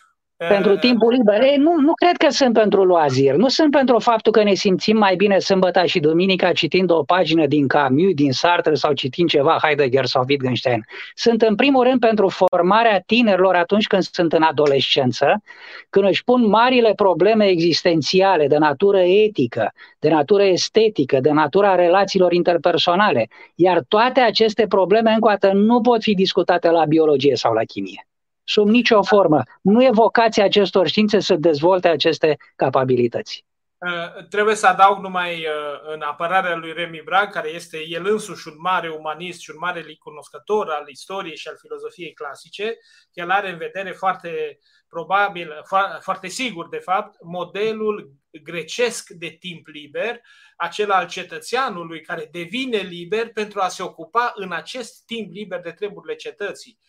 [0.47, 1.41] Pentru uh, timpul liber.
[1.41, 3.35] Ei, nu, nu cred că sunt pentru loazir.
[3.35, 7.45] Nu sunt pentru faptul că ne simțim mai bine sâmbătă și duminica citind o pagină
[7.45, 10.85] din Camus, din Sartre sau citind ceva Heidegger sau Wittgenstein.
[11.15, 15.41] Sunt în primul rând pentru formarea tinerilor atunci când sunt în adolescență,
[15.89, 22.33] când își pun marile probleme existențiale de natură etică, de natură estetică, de natura relațiilor
[22.33, 23.27] interpersonale.
[23.55, 27.63] Iar toate aceste probleme încă o dată nu pot fi discutate la biologie sau la
[27.63, 28.08] chimie
[28.49, 29.43] sub nicio formă.
[29.61, 33.45] Nu e vocația acestor științe să dezvolte aceste capabilități.
[33.77, 38.47] Uh, trebuie să adaug numai uh, în apărarea lui Remi Brag, care este el însuși
[38.47, 42.77] un mare umanist și un mare cunoscător al istoriei și al filozofiei clasice.
[43.13, 45.53] El are în vedere foarte probabil,
[45.99, 48.11] foarte sigur de fapt, modelul
[48.43, 50.21] grecesc de timp liber,
[50.57, 55.71] acela al cetățeanului care devine liber pentru a se ocupa în acest timp liber de
[55.71, 56.79] treburile cetății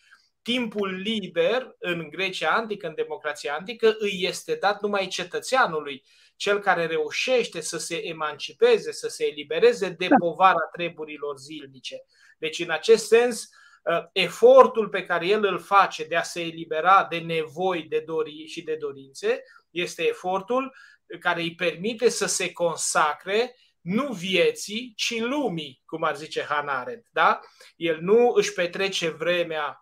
[0.41, 6.03] timpul liber în Grecia antică, în democrația antică, îi este dat numai cetățeanului,
[6.35, 10.15] cel care reușește să se emancipeze, să se elibereze de da.
[10.19, 11.95] povara treburilor zilnice.
[12.37, 13.49] Deci, în acest sens,
[13.83, 18.45] uh, efortul pe care el îl face de a se elibera de nevoi de dori
[18.47, 20.75] și de dorințe este efortul
[21.19, 27.07] care îi permite să se consacre nu vieții, ci lumii, cum ar zice Hannah Arendt.
[27.11, 27.39] Da?
[27.75, 29.80] El nu își petrece vremea uh,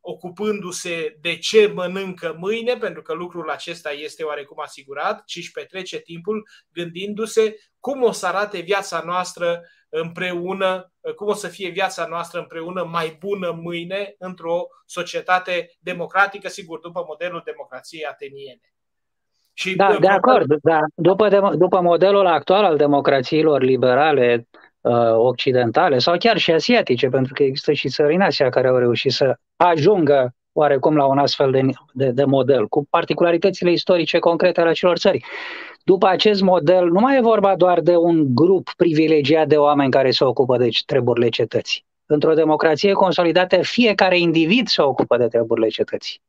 [0.00, 5.98] ocupându-se de ce mănâncă mâine, pentru că lucrul acesta este oarecum asigurat, ci își petrece
[5.98, 12.40] timpul gândindu-se cum o să arate viața noastră împreună, cum o să fie viața noastră
[12.40, 18.60] împreună mai bună mâine într-o societate democratică, sigur, după modelul democrației ateniene.
[19.52, 20.54] Și da, de acord.
[20.62, 20.80] Da.
[20.94, 24.57] După, de, după modelul actual al democrațiilor liberale, uh,
[25.16, 29.12] occidentale sau chiar și asiatice, pentru că există și țări în Asia care au reușit
[29.12, 31.60] să ajungă oarecum la un astfel de,
[31.92, 35.24] de, de model, cu particularitățile istorice concrete ale acelor țări.
[35.84, 40.10] După acest model, nu mai e vorba doar de un grup privilegiat de oameni care
[40.10, 41.84] se ocupă de treburile cetății.
[42.06, 46.20] Într-o democrație consolidată, fiecare individ se ocupă de treburile cetății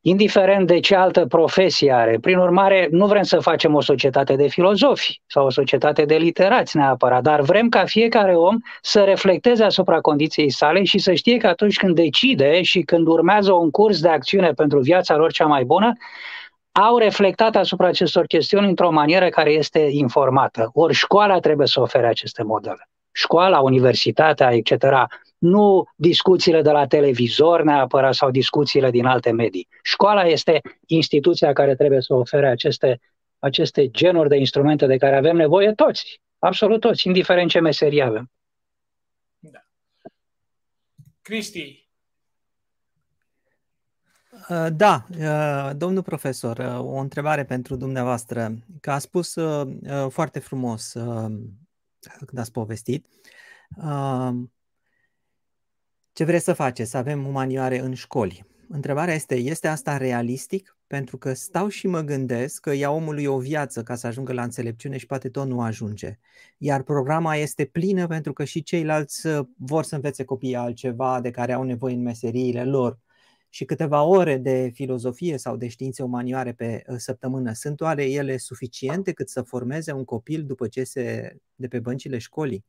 [0.00, 2.18] indiferent de ce altă profesie are.
[2.20, 6.76] Prin urmare, nu vrem să facem o societate de filozofi sau o societate de literați
[6.76, 11.46] neapărat, dar vrem ca fiecare om să reflecteze asupra condiției sale și să știe că
[11.46, 15.64] atunci când decide și când urmează un curs de acțiune pentru viața lor cea mai
[15.64, 15.92] bună,
[16.72, 20.70] au reflectat asupra acestor chestiuni într-o manieră care este informată.
[20.72, 22.88] Ori școala trebuie să ofere aceste modele.
[23.12, 24.72] Școala, universitatea, etc
[25.40, 29.68] nu discuțiile de la televizor neapărat sau discuțiile din alte medii.
[29.82, 33.00] Școala este instituția care trebuie să ofere aceste,
[33.38, 38.30] aceste genuri de instrumente de care avem nevoie toți, absolut toți, indiferent ce meserie avem.
[39.38, 39.60] Da.
[41.22, 41.88] Cristi.
[44.48, 48.52] Uh, da, uh, domnul profesor, uh, o întrebare pentru dumneavoastră.
[48.80, 49.34] Că a spus
[50.08, 50.92] foarte frumos
[52.26, 53.06] când ați povestit,
[56.12, 56.90] ce vreți să faceți?
[56.90, 58.44] Să avem umanioare în școli.
[58.68, 60.76] Întrebarea este, este asta realistic?
[60.86, 64.42] Pentru că stau și mă gândesc că ia omului o viață ca să ajungă la
[64.42, 66.18] înțelepciune și poate tot nu ajunge.
[66.58, 71.30] Iar programa este plină pentru că și ceilalți uh, vor să învețe copiii altceva de
[71.30, 72.98] care au nevoie în meseriile lor.
[73.48, 78.36] Și câteva ore de filozofie sau de științe umanioare pe uh, săptămână sunt oare ele
[78.36, 82.64] suficiente cât să formeze un copil după ce se de pe băncile școlii?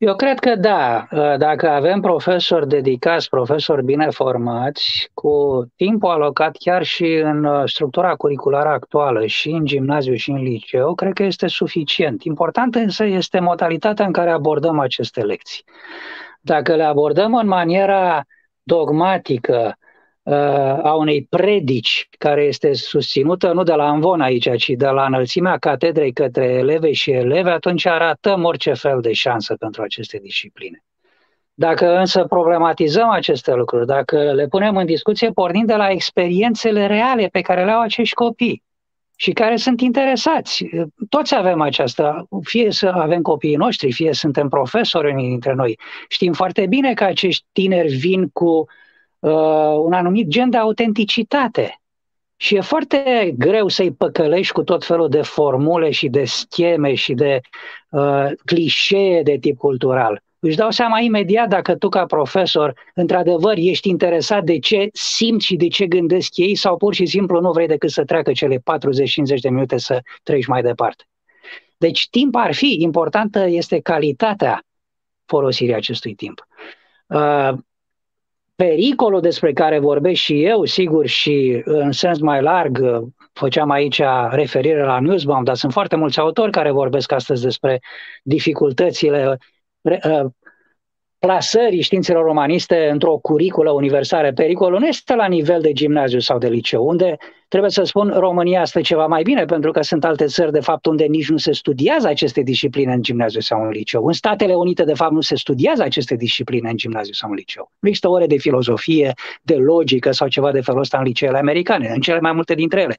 [0.00, 1.06] Eu cred că da.
[1.38, 8.14] Dacă avem profesori dedicați, profesori bine formați, cu timpul alocat chiar și în uh, structura
[8.14, 12.22] curriculară actuală, și în gimnaziu și în liceu, cred că este suficient.
[12.22, 15.64] Important însă este modalitatea în care abordăm aceste lecții.
[16.40, 18.24] Dacă le abordăm în maniera
[18.62, 19.89] dogmatică, uh,
[20.82, 25.58] a unei predici care este susținută nu de la învon aici, ci de la înălțimea
[25.58, 30.84] catedrei către eleve și eleve, atunci arătăm orice fel de șansă pentru aceste discipline.
[31.54, 37.26] Dacă însă problematizăm aceste lucruri, dacă le punem în discuție pornind de la experiențele reale
[37.32, 38.62] pe care le au acești copii
[39.16, 40.64] și care sunt interesați,
[41.08, 46.32] toți avem aceasta, fie să avem copiii noștri, fie suntem profesori unii dintre noi, știm
[46.32, 48.66] foarte bine că acești tineri vin cu uh,
[49.20, 51.80] un anumit gen de autenticitate.
[52.36, 57.14] Și e foarte greu să-i păcălești cu tot felul de formule și de scheme și
[57.14, 57.40] de
[57.90, 60.22] uh, clișee de tip cultural.
[60.38, 65.56] Își dau seama imediat dacă tu ca profesor într-adevăr ești interesat de ce simt și
[65.56, 68.60] de ce gândesc ei sau pur și simplu nu vrei decât să treacă cele 40-50
[69.40, 71.04] de minute să treci mai departe.
[71.76, 74.64] Deci timp ar fi, importantă este calitatea
[75.26, 76.46] folosirii acestui timp.
[77.06, 77.52] Uh,
[78.66, 84.84] pericolul despre care vorbesc și eu, sigur, și în sens mai larg, făceam aici referire
[84.84, 87.80] la Newsbound, dar sunt foarte mulți autori care vorbesc astăzi despre
[88.22, 89.38] dificultățile
[89.80, 90.24] uh,
[91.20, 94.32] plasării științelor romaniste într-o curiculă universală.
[94.32, 97.16] Pericolul nu este la nivel de gimnaziu sau de liceu, unde,
[97.48, 100.86] trebuie să spun, România este ceva mai bine, pentru că sunt alte țări, de fapt,
[100.86, 104.06] unde nici nu se studiază aceste discipline în gimnaziu sau în liceu.
[104.06, 107.70] În Statele Unite, de fapt, nu se studiază aceste discipline în gimnaziu sau în liceu.
[107.78, 111.90] Nu există ore de filozofie, de logică sau ceva de felul ăsta în liceele americane,
[111.94, 112.98] în cele mai multe dintre ele.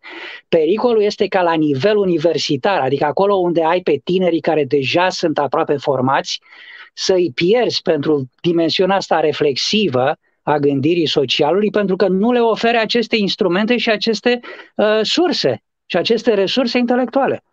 [0.49, 5.37] Pericolul este ca la nivel universitar, adică acolo unde ai pe tinerii care deja sunt
[5.37, 6.39] aproape formați,
[6.93, 13.15] să-i pierzi pentru dimensiunea asta reflexivă a gândirii socialului, pentru că nu le ofere aceste
[13.15, 14.39] instrumente și aceste
[14.75, 17.43] uh, surse și aceste resurse intelectuale.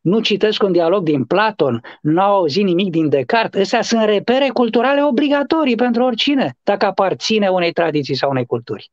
[0.00, 3.62] Nu citesc un dialog din Platon, nu au auzit nimic din Descartes.
[3.62, 8.90] Astea sunt repere culturale obligatorii pentru oricine, dacă aparține unei tradiții sau unei culturi.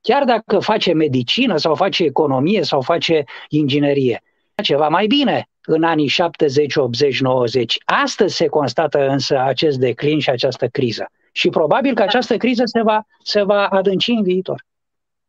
[0.00, 4.22] Chiar dacă face medicină sau face economie sau face inginerie.
[4.62, 7.78] Ceva mai bine în anii 70, 80, 90.
[7.84, 11.10] Astăzi se constată însă acest declin și această criză.
[11.32, 14.64] Și probabil că această criză se va, se va adânci în viitor.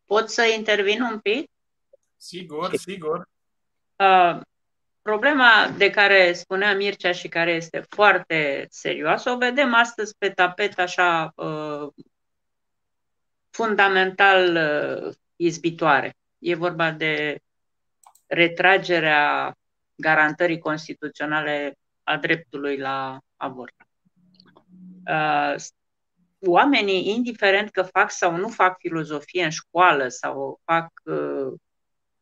[0.04, 1.50] Pot să intervin un pic?
[2.16, 3.28] Sigur, sigur.
[3.96, 4.40] Uh,
[5.02, 10.78] problema de care spunea Mircea și care este foarte serioasă, o vedem astăzi pe tapet
[10.78, 11.88] așa uh,
[13.50, 16.16] fundamental uh, izbitoare.
[16.38, 17.38] E vorba de
[18.26, 19.54] retragerea
[20.00, 23.74] garantării constituționale a dreptului la avort.
[25.06, 25.54] Uh,
[26.40, 31.52] oamenii, indiferent că fac sau nu fac filozofie în școală sau fac uh,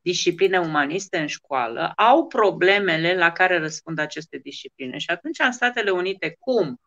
[0.00, 4.98] discipline umaniste în școală, au problemele la care răspund aceste discipline.
[4.98, 6.80] Și atunci, în Statele Unite, cum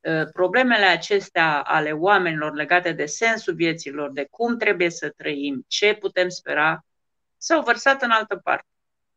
[0.00, 5.94] uh, problemele acestea ale oamenilor legate de sensul vieților, de cum trebuie să trăim, ce
[5.94, 6.84] putem spera,
[7.36, 8.66] s-au vărsat în altă parte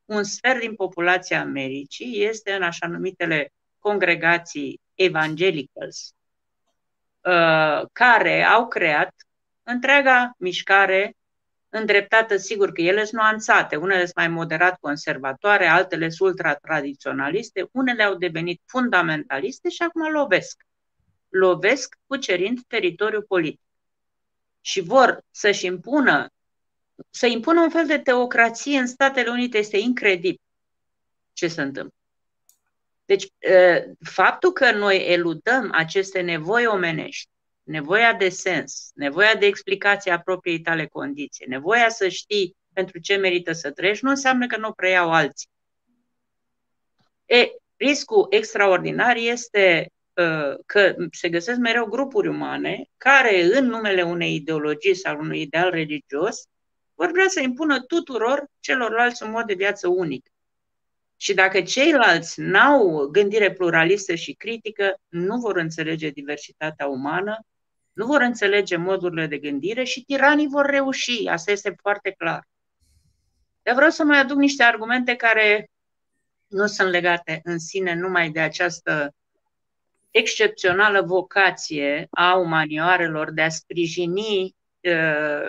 [0.08, 6.14] un sfert din populația Americii este în așa numitele congregații evangelicals,
[7.22, 9.14] uh, care au creat
[9.64, 11.16] întreaga mișcare
[11.70, 18.04] îndreptată, sigur că ele sunt nuanțate, unele sunt mai moderat conservatoare, altele sunt ultra-tradiționaliste, unele
[18.04, 20.66] au devenit fundamentaliste și acum lovesc.
[21.30, 23.62] Lovesc cucerind teritoriul politic.
[24.62, 26.28] Și vor să-și impună
[27.10, 30.42] să impună un fel de teocrație în Statele Unite este incredibil
[31.34, 31.94] ce se întâmplă.
[33.06, 33.28] Deci,
[34.04, 37.30] faptul că noi eludăm aceste nevoi omenești,
[37.64, 43.16] nevoia de sens, nevoia de explicație a propriei tale condiții, nevoia să știi pentru ce
[43.16, 45.50] merită să trăiești, nu înseamnă că nu preiau alții.
[47.26, 49.92] E, riscul extraordinar este
[50.66, 56.44] că se găsesc mereu grupuri umane care, în numele unei ideologii sau unui ideal religios,
[56.98, 60.28] vor vrea să impună tuturor celorlalți un mod de viață unic.
[61.18, 67.46] Și dacă ceilalți n-au gândire pluralistă și critică, nu vor înțelege diversitatea umană,
[67.94, 71.28] nu vor înțelege modurile de gândire și tiranii vor reuși.
[71.28, 72.48] Asta este foarte clar.
[73.62, 75.70] Dar vreau să mai aduc niște argumente care
[76.48, 79.14] nu sunt legate în sine numai de această
[80.12, 84.57] excepțională vocație a umanioarelor de a sprijini Uh,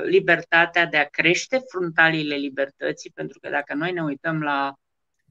[0.04, 4.74] libertatea de a crește frontaliile libertății, pentru că dacă noi ne uităm la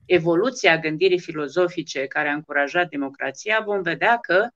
[0.05, 4.47] evoluția gândirii filozofice care a încurajat democrația, vom vedea că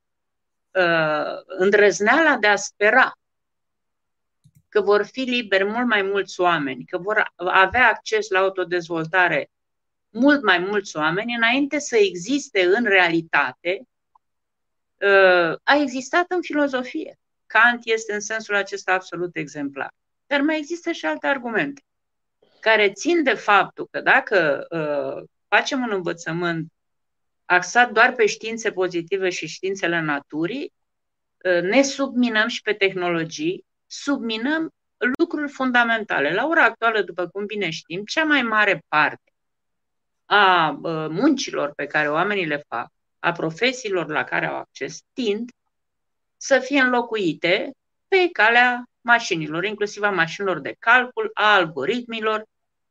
[0.72, 3.12] uh, îndrăzneala de a spera
[4.70, 9.52] că vor fi liberi mult mai mulți oameni, că vor avea acces la autodezvoltare
[10.10, 13.88] mult mai mulți oameni, înainte să existe în realitate,
[14.98, 17.21] uh, a existat în filozofie.
[17.52, 19.94] Kant este în sensul acesta absolut exemplar.
[20.26, 21.82] Dar mai există și alte argumente
[22.60, 26.72] care țin de faptul că dacă uh, facem un învățământ
[27.46, 30.74] axat doar pe științe pozitive și științele naturii,
[31.44, 34.70] uh, ne subminăm și pe tehnologii, subminăm
[35.18, 36.34] lucruri fundamentale.
[36.34, 39.32] La ora actuală, după cum bine știm, cea mai mare parte
[40.26, 42.88] a uh, muncilor pe care oamenii le fac,
[43.20, 45.50] a profesiilor la care au acces, tind
[46.44, 47.72] să fie înlocuite
[48.08, 52.46] pe calea mașinilor, inclusiv a mașinilor de calcul, a algoritmilor,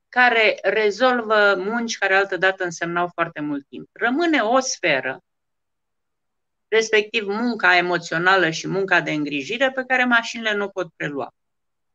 [0.08, 3.88] care rezolvă munci care altădată însemnau foarte mult timp.
[3.92, 5.20] Rămâne o sferă,
[6.68, 11.34] respectiv munca emoțională și munca de îngrijire pe care mașinile nu pot prelua.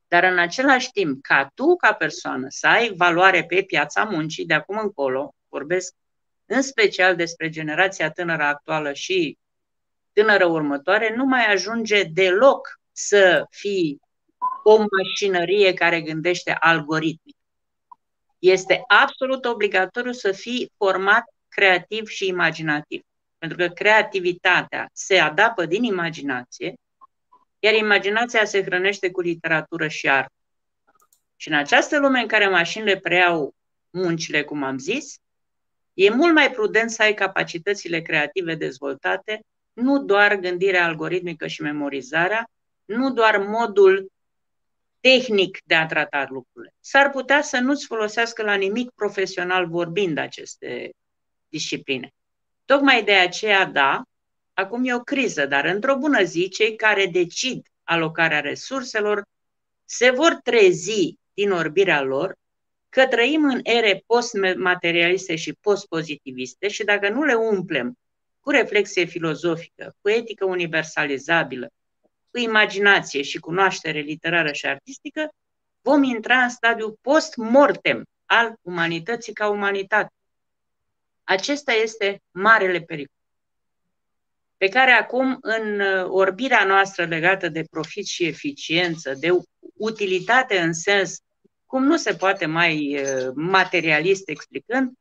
[0.08, 4.54] Dar în același timp, ca tu, ca persoană, să ai valoare pe piața muncii de
[4.54, 5.94] acum încolo, vorbesc
[6.46, 9.38] în special despre generația tânără actuală și
[10.16, 14.00] tânără următoare, nu mai ajunge deloc să fii
[14.64, 17.36] o mașinărie care gândește algoritmic.
[18.40, 23.02] Este absolut obligatoriu să fii format creativ și imaginativ.
[23.38, 26.74] Pentru că creativitatea se adapă din imaginație,
[27.60, 30.34] iar imaginația se hrănește cu literatură și artă.
[31.36, 33.56] Și în această lume în care mașinile preiau
[33.90, 35.16] muncile, cum am zis,
[35.94, 39.42] e mult mai prudent să ai capacitățile creative dezvoltate,
[39.76, 42.50] nu doar gândirea algoritmică și memorizarea,
[42.86, 44.12] nu doar modul
[45.00, 46.74] tehnic de a trata lucrurile.
[46.80, 50.90] S-ar putea să nu-ți folosească la nimic profesional vorbind aceste
[51.50, 52.14] discipline.
[52.66, 54.04] Tocmai de aceea, da,
[54.54, 59.24] acum e o criză, dar într-o bună zi, cei care decid alocarea resurselor
[59.86, 62.36] se vor trezi din orbirea lor
[62.90, 67.98] că trăim în ere post-materialiste și post-pozitiviste și dacă nu le umplem
[68.46, 71.68] cu reflexie filozofică, cu etică universalizabilă,
[72.32, 75.30] cu imaginație și cunoaștere literară și artistică,
[75.82, 80.14] vom intra în stadiul post-mortem al umanității ca umanitate.
[81.24, 83.16] Acesta este marele pericol
[84.58, 89.30] pe care acum în orbirea noastră legată de profit și eficiență, de
[89.76, 91.18] utilitate în sens
[91.66, 94.92] cum nu se poate mai uh, materialist explicând,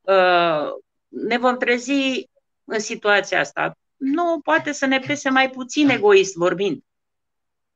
[0.00, 0.70] uh,
[1.08, 2.28] ne vom trezi
[2.66, 6.82] în situația asta nu poate să ne pese mai puțin egoist vorbind.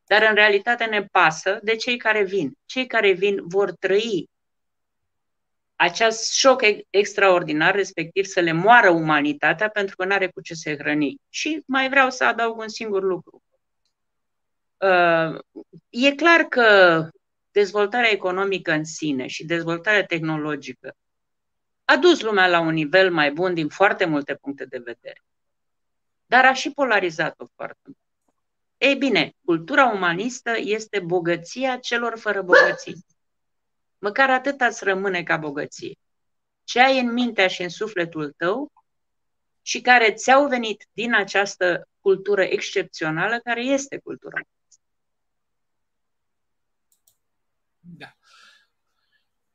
[0.06, 2.52] Dar în realitate ne pasă de cei care vin.
[2.66, 4.28] Cei care vin vor trăi
[5.76, 6.60] acest șoc
[6.90, 11.20] extraordinar, respectiv să le moară umanitatea pentru că nu are cu ce se hrăni.
[11.28, 13.42] Și mai vreau să adaug un singur lucru.
[14.76, 15.38] Uh,
[15.88, 17.08] e clar că
[17.50, 20.96] dezvoltarea economică în sine și dezvoltarea tehnologică
[21.90, 25.22] a dus lumea la un nivel mai bun din foarte multe puncte de vedere
[26.30, 27.98] dar a și polarizat-o foarte mult.
[28.78, 33.04] Ei bine, cultura umanistă este bogăția celor fără bogății.
[33.98, 35.98] Măcar atât îți rămâne ca bogăție.
[36.64, 38.72] Ce ai în mintea și în sufletul tău
[39.62, 44.40] și care ți-au venit din această cultură excepțională care este cultura.
[47.80, 48.16] Da.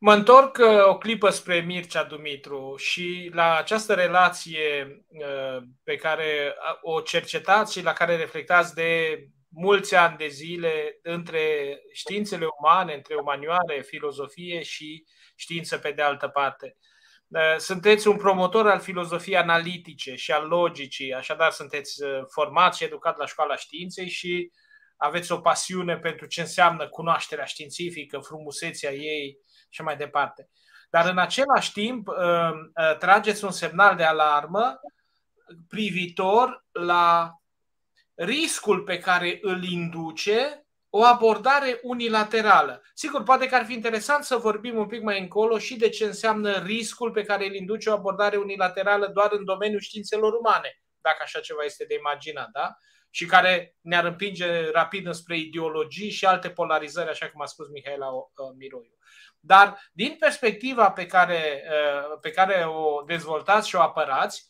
[0.05, 6.55] Mă întorc uh, o clipă spre Mircea Dumitru și la această relație uh, pe care
[6.81, 13.15] o cercetați și la care reflectați de mulți ani de zile între științele umane, între
[13.15, 15.03] umanioare, filozofie și
[15.35, 16.77] știință pe de altă parte.
[17.27, 22.03] Uh, sunteți un promotor al filozofiei analitice și al logicii, așadar sunteți
[22.33, 24.51] format și educat la școala științei și
[24.97, 29.37] aveți o pasiune pentru ce înseamnă cunoașterea științifică, frumusețea ei,
[29.75, 30.49] și mai departe.
[30.89, 34.79] Dar în același timp uh, uh, trageți un semnal de alarmă
[35.67, 37.33] privitor la
[38.13, 42.81] riscul pe care îl induce o abordare unilaterală.
[42.93, 46.05] Sigur, poate că ar fi interesant să vorbim un pic mai încolo și de ce
[46.05, 51.17] înseamnă riscul pe care îl induce o abordare unilaterală doar în domeniul științelor umane, dacă
[51.21, 52.77] așa ceva este de imaginat, da?
[53.09, 58.07] Și care ne-ar împinge rapid înspre ideologii și alte polarizări, așa cum a spus Mihaela
[58.11, 58.25] uh,
[58.57, 58.94] Miroiu.
[59.45, 64.45] Dar din perspectiva pe care, uh, pe care o dezvoltați și o apărați,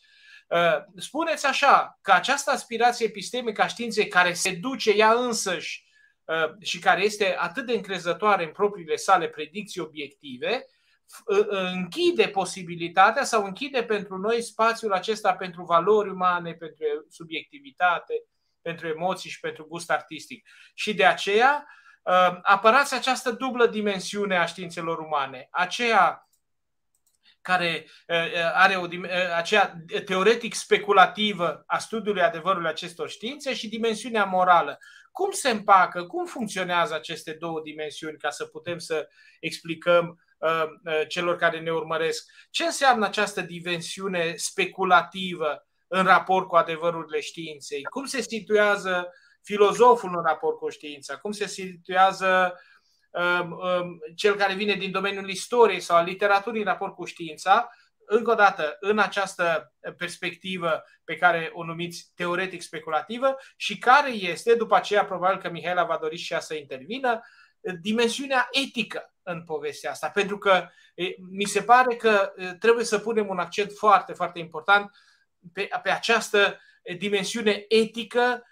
[0.48, 5.84] uh, spuneți așa, că această aspirație epistemică a științei care se duce ea însăși
[6.24, 10.66] uh, și care este atât de încrezătoare în propriile sale predicții obiective,
[11.50, 18.14] închide posibilitatea sau închide pentru noi spațiul acesta pentru valori umane, pentru subiectivitate,
[18.62, 20.48] pentru emoții și pentru gust artistic.
[20.74, 21.68] Și de aceea
[22.42, 26.30] apărați această dublă dimensiune a științelor umane, aceea
[27.42, 27.88] care
[28.54, 28.86] are o,
[29.36, 29.74] aceea
[30.06, 34.78] teoretic speculativă a studiului adevărului acestor științe și dimensiunea morală.
[35.12, 39.08] Cum se împacă, cum funcționează aceste două dimensiuni ca să putem să
[39.40, 40.20] explicăm
[41.08, 47.84] celor care ne urmăresc ce înseamnă această dimensiune speculativă în raport cu adevărurile științei?
[47.84, 49.14] Cum se situează
[49.46, 51.18] filozoful în raport cu știința?
[51.18, 52.60] Cum se situează uh,
[53.16, 57.70] Um, um, cel care vine din domeniul istoriei sau al literaturii în raport cu știința,
[58.06, 64.56] încă o dată, în această perspectivă pe care o numiți teoretic speculativă și care este,
[64.56, 67.22] după aceea, probabil că Mihaela va dori și ea să intervină,
[67.82, 70.10] dimensiunea etică în povestea asta.
[70.10, 70.68] Pentru că
[71.32, 74.92] mi se pare că trebuie să punem un accent foarte, foarte important
[75.54, 76.60] pe, pe această
[76.98, 78.44] dimensiune etică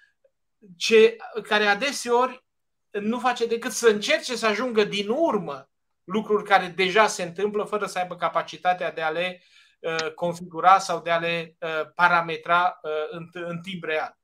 [0.77, 2.43] ce, care adeseori
[2.91, 5.69] nu face decât să încerce să ajungă din urmă
[6.03, 9.41] lucruri care deja se întâmplă fără să aibă capacitatea de a le
[9.79, 14.17] uh, configura sau de a le uh, parametra uh, în, în timp real.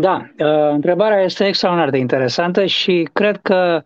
[0.00, 0.30] Da,
[0.72, 3.82] întrebarea este extraordinar de interesantă și cred că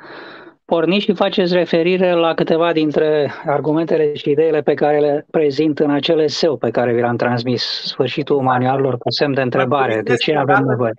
[0.65, 5.91] porniți și faceți referire la câteva dintre argumentele și ideile pe care le prezint în
[5.91, 10.01] acele seu pe care vi l-am transmis, sfârșitul manualelor cu semn de întrebare.
[10.03, 10.93] De ce avem nevoie?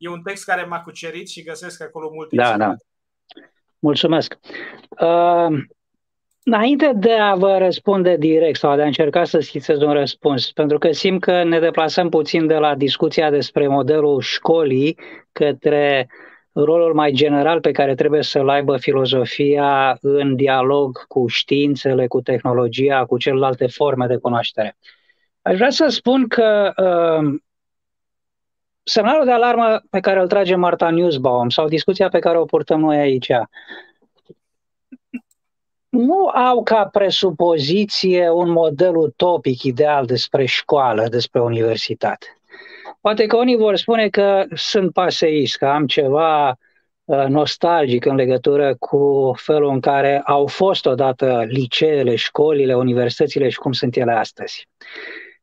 [0.00, 2.74] e un text care m-a cucerit și găsesc acolo multe Da, da.
[3.78, 4.38] Mulțumesc.
[5.00, 5.58] Uh,
[6.44, 10.78] înainte de a vă răspunde direct sau de a încerca să schițez un răspuns, pentru
[10.78, 14.98] că simt că ne deplasăm puțin de la discuția despre modelul școlii
[15.32, 16.08] către
[16.52, 23.04] rolul mai general pe care trebuie să-l aibă filozofia în dialog cu științele, cu tehnologia,
[23.04, 24.76] cu celelalte forme de cunoaștere.
[25.42, 27.40] Aș vrea să spun că uh,
[28.82, 32.80] semnalul de alarmă pe care îl trage Marta Newsbaum sau discuția pe care o purtăm
[32.80, 33.30] noi aici
[35.88, 42.39] nu au ca presupoziție un model utopic ideal despre școală, despre universitate.
[43.00, 46.48] Poate că unii vor spune că sunt paseist, că am ceva
[47.04, 53.58] uh, nostalgic în legătură cu felul în care au fost odată liceele, școlile, universitățile și
[53.58, 54.68] cum sunt ele astăzi.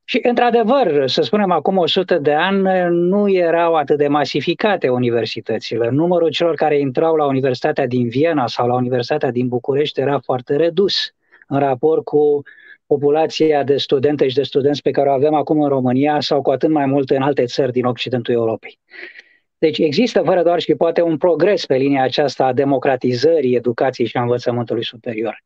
[0.04, 5.90] Și, într-adevăr, să spunem, acum 100 de ani nu erau atât de masificate universitățile.
[5.90, 10.56] Numărul celor care intrau la Universitatea din Viena sau la Universitatea din București era foarte
[10.56, 10.96] redus
[11.48, 12.42] în raport cu
[12.88, 16.52] populația de studente și de studenți pe care o avem acum în România sau cu
[16.52, 18.80] atât mai multe în alte țări din Occidentul Europei.
[19.58, 24.18] Deci există, fără doar și poate, un progres pe linia aceasta a democratizării educației și
[24.18, 25.42] a învățământului superior.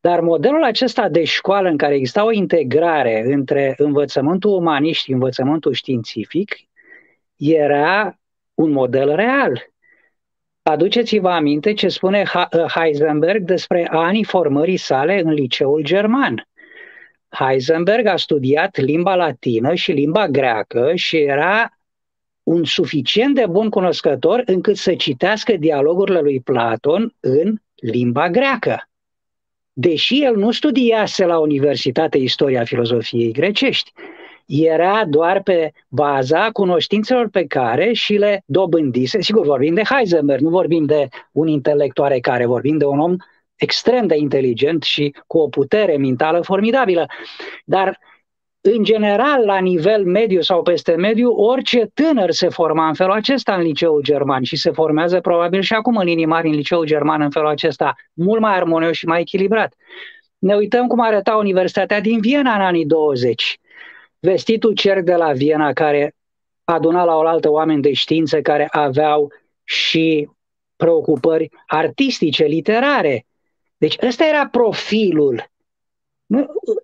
[0.00, 5.72] Dar modelul acesta de școală în care exista o integrare între învățământul umanist și învățământul
[5.72, 6.54] științific
[7.36, 8.18] era
[8.54, 9.70] un model real.
[10.62, 12.24] Aduceți-vă aminte ce spune
[12.74, 16.48] Heisenberg despre anii formării sale în liceul german.
[17.38, 21.78] Heisenberg a studiat limba latină și limba greacă și era
[22.42, 28.86] un suficient de bun cunoscător încât să citească dialogurile lui Platon în limba greacă
[29.72, 33.92] deși el nu studiase la Universitate Istoria Filozofiei Grecești,
[34.46, 39.20] era doar pe baza cunoștințelor pe care și le dobândise.
[39.20, 43.16] Sigur, vorbim de Heisenberg, nu vorbim de un intelectuare care, vorbim de un om
[43.56, 47.06] extrem de inteligent și cu o putere mentală formidabilă.
[47.64, 47.98] Dar
[48.60, 53.54] în general, la nivel mediu sau peste mediu, orice tânăr se forma în felul acesta
[53.54, 57.20] în liceul german și se formează probabil și acum în linii mari în liceul german
[57.20, 59.74] în felul acesta, mult mai armonios și mai echilibrat.
[60.38, 63.58] Ne uităm cum arăta Universitatea din Viena în anii 20.
[64.18, 66.14] Vestitul cerc de la Viena care
[66.64, 69.32] aduna la oaltă oameni de știință care aveau
[69.64, 70.28] și
[70.76, 73.26] preocupări artistice, literare.
[73.82, 75.50] Deci ăsta era profilul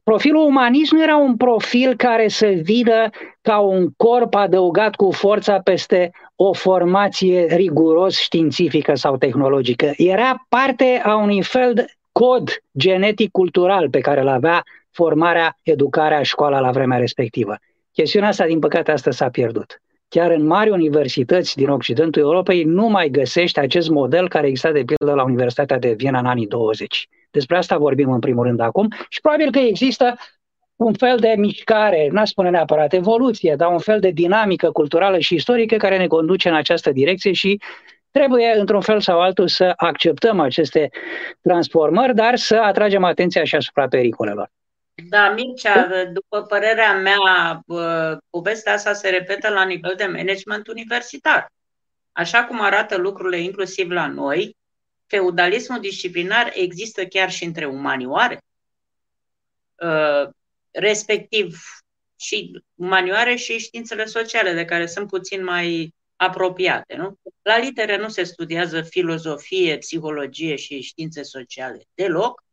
[0.04, 5.60] Profilul umanist nu era un profil care să vină ca un corp adăugat cu forța
[5.60, 9.92] peste o formație riguros științifică sau tehnologică.
[9.96, 16.60] Era parte a unui fel de cod genetic-cultural pe care îl avea formarea, educarea, școala
[16.60, 17.56] la vremea respectivă.
[17.92, 19.80] Chestiunea asta, din păcate, asta s-a pierdut.
[20.08, 24.82] Chiar în mari universități din Occidentul Europei nu mai găsești acest model care exista de
[24.84, 27.08] pildă la Universitatea de Viena în anii 20.
[27.30, 30.14] Despre asta vorbim în primul rând acum și probabil că există
[30.76, 35.34] un fel de mișcare, n-aș spune neapărat evoluție, dar un fel de dinamică culturală și
[35.34, 37.60] istorică care ne conduce în această direcție și
[38.10, 40.90] Trebuie, într-un fel sau altul, să acceptăm aceste
[41.42, 44.50] transformări, dar să atragem atenția și asupra pericolelor.
[45.04, 47.18] Da, Mircea, după părerea mea,
[48.30, 51.52] povestea asta se repetă la nivel de management universitar.
[52.12, 54.56] Așa cum arată lucrurile inclusiv la noi,
[55.06, 58.42] feudalismul disciplinar există chiar și între umanioare,
[59.82, 60.28] uh,
[60.70, 61.58] respectiv
[62.16, 66.96] și umanioare și științele sociale, de care sunt puțin mai apropiate.
[66.96, 67.18] Nu?
[67.42, 72.44] La litere nu se studiază filozofie, psihologie și științe sociale deloc.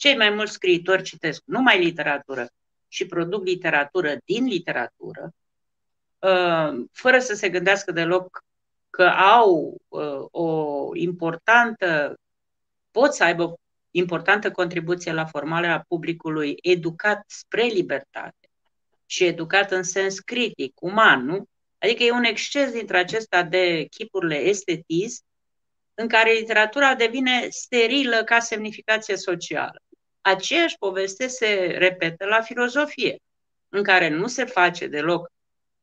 [0.00, 2.48] Cei mai mulți scriitori citesc numai literatură
[2.88, 5.32] și produc literatură din literatură,
[6.18, 8.44] uh, fără să se gândească deloc
[8.90, 12.18] că au uh, o importantă,
[12.90, 18.48] pot să aibă importantă contribuție la formarea publicului educat spre libertate
[19.06, 21.44] și educat în sens critic, uman, nu?
[21.78, 25.24] Adică e un exces dintre acesta de chipurile estetism
[25.94, 29.82] în care literatura devine sterilă ca semnificație socială.
[30.20, 33.18] Aceeași poveste se repetă la filozofie,
[33.68, 35.30] în care nu se face deloc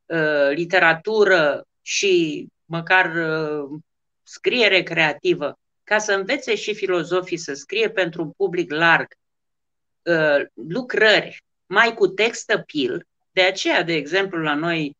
[0.06, 3.80] uh, literatură și măcar uh,
[4.24, 9.08] scriere creativă, ca să învețe și filozofii să scrie pentru un public larg
[10.02, 13.06] uh, lucrări mai cu text appeal.
[13.32, 14.96] De aceea, de exemplu, la noi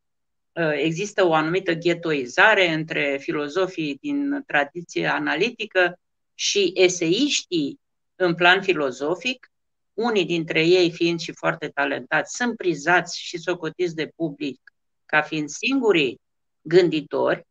[0.52, 5.98] uh, există o anumită ghetoizare între filozofii din tradiție analitică
[6.34, 7.80] și eseiștii
[8.18, 9.50] în plan filozofic,
[9.94, 14.60] unii dintre ei fiind și foarte talentați, sunt prizați și socotiți de public
[15.06, 16.20] ca fiind singurii
[16.60, 17.46] gânditori,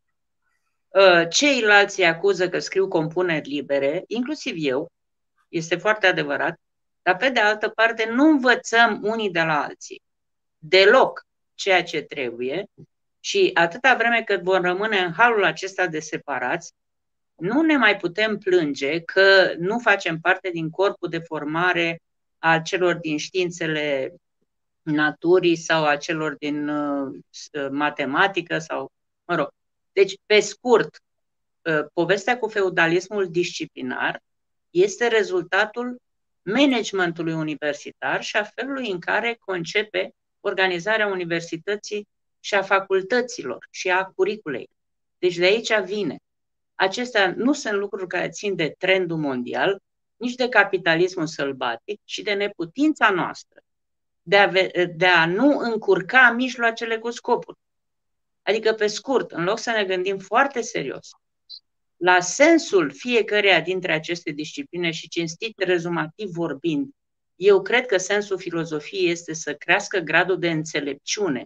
[0.97, 4.91] Uh, ceilalți îi acuză că scriu compuneri libere, inclusiv eu,
[5.49, 6.59] este foarte adevărat,
[7.01, 10.01] dar pe de altă parte nu învățăm unii de la alții
[10.57, 12.65] deloc ceea ce trebuie
[13.19, 16.73] și atâta vreme cât vom rămâne în halul acesta de separați,
[17.37, 22.01] nu ne mai putem plânge că nu facem parte din corpul de formare
[22.37, 24.13] a celor din științele
[24.81, 27.19] naturii sau a celor din uh,
[27.71, 28.91] matematică sau,
[29.25, 29.49] mă rog,
[29.97, 31.01] deci, pe scurt,
[31.65, 34.21] ă, povestea cu feudalismul disciplinar
[34.69, 35.97] este rezultatul
[36.41, 42.07] managementului universitar și a felului în care concepe organizarea universității
[42.39, 44.69] și a facultăților și a curiculei.
[45.17, 46.17] Deci de aici vine.
[46.77, 49.81] Acestea nu sunt lucruri care țin de trendul mondial,
[50.15, 53.61] nici de capitalismul sălbatic, ci de neputința noastră
[54.21, 54.51] de a,
[54.95, 57.57] de a nu încurca mijloacele cu scopul.
[58.41, 61.09] Adică, pe scurt, în loc să ne gândim foarte serios
[61.97, 66.89] la sensul fiecăreia dintre aceste discipline și cinstit rezumativ vorbind,
[67.35, 71.45] eu cred că sensul filozofiei este să crească gradul de înțelepciune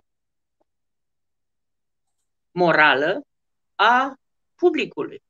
[2.52, 3.22] morală
[3.76, 4.14] a
[4.62, 5.24] publicului.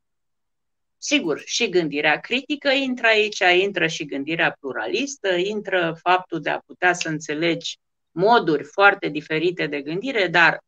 [0.97, 6.93] Sigur, și gândirea critică intră aici, intră și gândirea pluralistă, intră faptul de a putea
[6.93, 7.79] să înțelegi
[8.11, 10.63] moduri foarte diferite de gândire, dar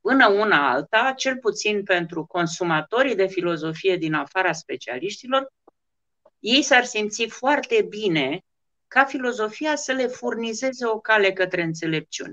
[0.00, 5.52] până una alta, cel puțin pentru consumatorii de filozofie din afara specialiștilor,
[6.38, 8.44] ei s-ar simți foarte bine
[8.86, 12.32] ca filozofia să le furnizeze o cale către înțelepciune.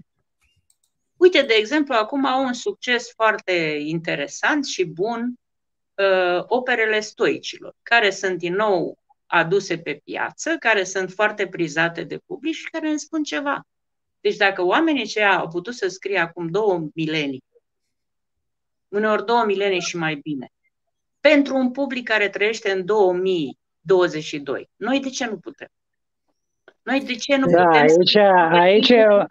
[1.18, 3.52] Uite, de exemplu, acum au un succes foarte
[3.86, 5.34] interesant și bun
[5.96, 12.18] uh, operele stoicilor, care sunt din nou aduse pe piață, care sunt foarte prizate de
[12.26, 13.68] public și care îmi spun ceva.
[14.20, 17.44] Deci dacă oamenii aceia au putut să scrie acum două milenii
[18.96, 20.52] uneori două milenii și mai bine,
[21.20, 24.70] pentru un public care trăiește în 2022.
[24.76, 25.68] Noi de ce nu putem?
[26.86, 28.20] Noi de ce nu da, putem aici, să...
[28.52, 29.22] aici e, o,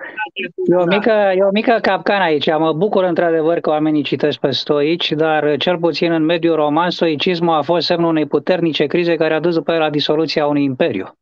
[0.73, 2.47] e, o mică, e o mică capcană aici.
[2.47, 7.55] Mă bucur într-adevăr că oamenii citesc pe stoici, dar cel puțin în mediul roman, stoicismul
[7.55, 11.17] a fost semnul unei puternice crize care a dus după el la disoluția unui imperiu.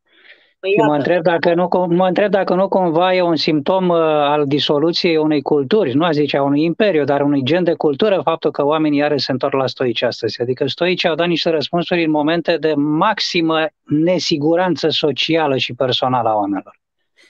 [0.63, 4.45] Păi mă întreb, dacă nu, mă întreb dacă nu cumva e un simptom uh, al
[4.47, 8.51] disoluției unei culturi, nu a zice a unui imperiu, dar unui gen de cultură, faptul
[8.51, 10.41] că oamenii iară se întorc la stoici astăzi.
[10.41, 16.35] Adică stoicii au dat niște răspunsuri în momente de maximă nesiguranță socială și personală a
[16.35, 16.82] oamenilor.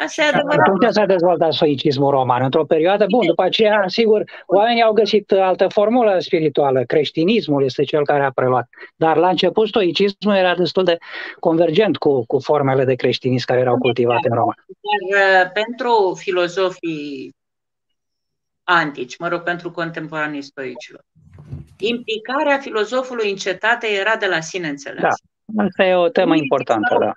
[0.03, 0.67] Asta e adevărat.
[0.67, 5.67] Atunci s-a dezvoltat stoicismul roman, într-o perioadă, bun, după aceea, sigur, oamenii au găsit altă
[5.67, 8.69] formulă spirituală, creștinismul este cel care a preluat.
[8.95, 10.97] Dar la început stoicismul era destul de
[11.39, 14.53] convergent cu, cu formele de creștinism care erau cultivate în Roma.
[14.65, 17.35] Dar uh, pentru filozofii
[18.63, 21.01] antici, mă rog, pentru contemporanii stoicilor,
[21.77, 25.01] implicarea filozofului în cetate era de la sine înțeles.
[25.01, 25.09] Da.
[25.57, 27.13] Asta e o temă nu importantă, da.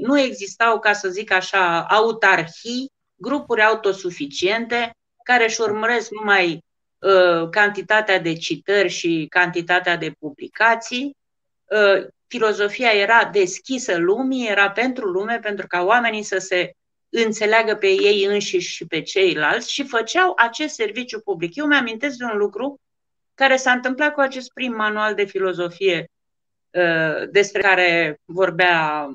[0.00, 4.90] Nu existau, ca să zic așa, autarhii, grupuri autosuficiente
[5.24, 6.64] care își urmăresc numai
[6.98, 11.16] uh, cantitatea de citări și cantitatea de publicații.
[11.64, 16.72] Uh, filozofia era deschisă lumii, era pentru lume, pentru ca oamenii să se
[17.08, 21.56] înțeleagă pe ei înșiși și pe ceilalți și făceau acest serviciu public.
[21.56, 22.80] Eu mi-amintesc de un lucru
[23.34, 26.15] care s-a întâmplat cu acest prim manual de filozofie uh,
[27.30, 29.08] despre care vorbea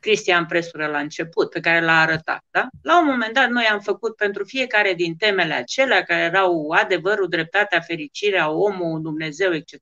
[0.00, 2.44] Cristian Presură la început, pe care l-a arătat.
[2.50, 2.68] Da?
[2.82, 7.28] La un moment dat, noi am făcut pentru fiecare din temele acelea, care erau adevărul,
[7.28, 9.76] dreptatea, fericirea, omul, Dumnezeu, etc.,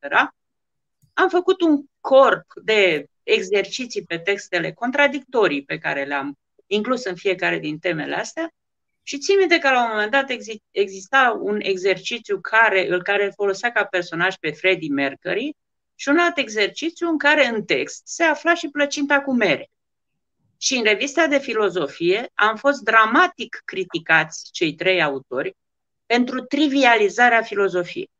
[1.12, 7.58] am făcut un corp de exerciții pe textele contradictorii pe care le-am inclus în fiecare
[7.58, 8.50] din temele astea
[9.02, 10.30] și țin minte că la un moment dat
[10.70, 15.56] exista un exercițiu care, îl care folosea ca personaj pe Freddie Mercury
[16.00, 19.70] și un alt exercițiu în care în text se afla și plăcinta cu mere.
[20.56, 25.56] Și în revista de filozofie am fost dramatic criticați cei trei autori
[26.06, 28.10] pentru trivializarea filozofiei.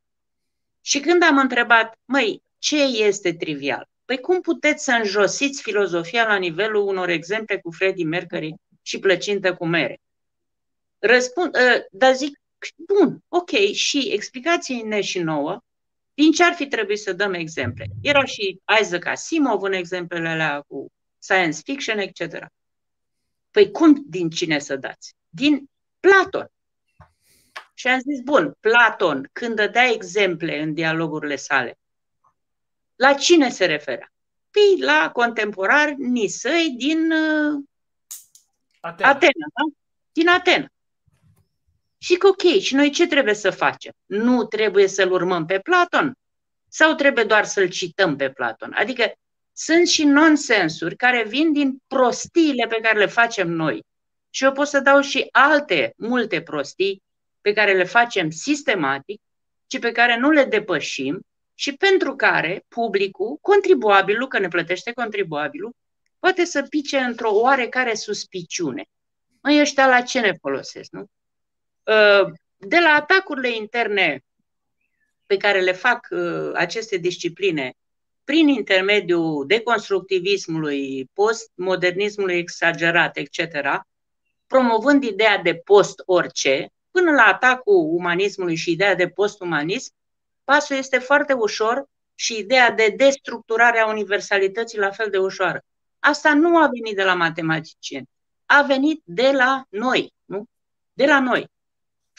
[0.81, 3.89] Și când am întrebat, măi, ce este trivial?
[4.05, 9.55] Păi cum puteți să înjosiți filozofia la nivelul unor exemple cu Freddie Mercury și plăcintă
[9.55, 10.01] cu mere?
[10.99, 12.41] Răspund, uh, dar zic,
[12.77, 15.63] bun, ok, și explicații-ne și nouă,
[16.21, 17.87] din ce ar fi trebuit să dăm exemple?
[18.03, 22.47] Era și Isaac Asimov în exemplele alea cu science fiction, etc.
[23.51, 25.15] Păi cum din cine să dați?
[25.29, 26.51] Din Platon.
[27.75, 31.79] Și am zis, bun, Platon, când dădea exemple în dialogurile sale,
[32.97, 34.13] la cine se referea?
[34.51, 37.65] Păi la contemporani săi din uh,
[38.81, 39.09] Atena.
[39.09, 39.77] Atena, da?
[40.13, 40.67] Din Atena.
[42.03, 43.93] Și că ok, și noi ce trebuie să facem?
[44.07, 46.13] Nu trebuie să-l urmăm pe Platon?
[46.69, 48.73] Sau trebuie doar să-l cităm pe Platon?
[48.73, 49.13] Adică
[49.53, 53.85] sunt și nonsensuri care vin din prostiile pe care le facem noi.
[54.31, 57.03] Și eu pot să dau și alte multe prostii
[57.41, 59.21] pe care le facem sistematic,
[59.67, 61.21] ci pe care nu le depășim
[61.55, 65.73] și pentru care publicul, contribuabilul, că ne plătește contribuabilul,
[66.19, 68.85] poate să pice într-o oarecare suspiciune.
[69.43, 71.07] Măi, ăștia la ce ne folosesc, nu?
[71.83, 74.25] Uh, de la atacurile interne
[75.27, 77.75] pe care le fac uh, aceste discipline
[78.25, 83.39] prin intermediul deconstructivismului, postmodernismului exagerat, etc.,
[84.47, 89.93] promovând ideea de post-orice, până la atacul umanismului și ideea de post-umanism,
[90.45, 95.65] pasul este foarte ușor și ideea de destructurare a universalității la fel de ușoară.
[95.99, 98.09] Asta nu a venit de la matematicieni,
[98.47, 100.45] a venit de la noi, nu?
[100.93, 101.49] De la noi.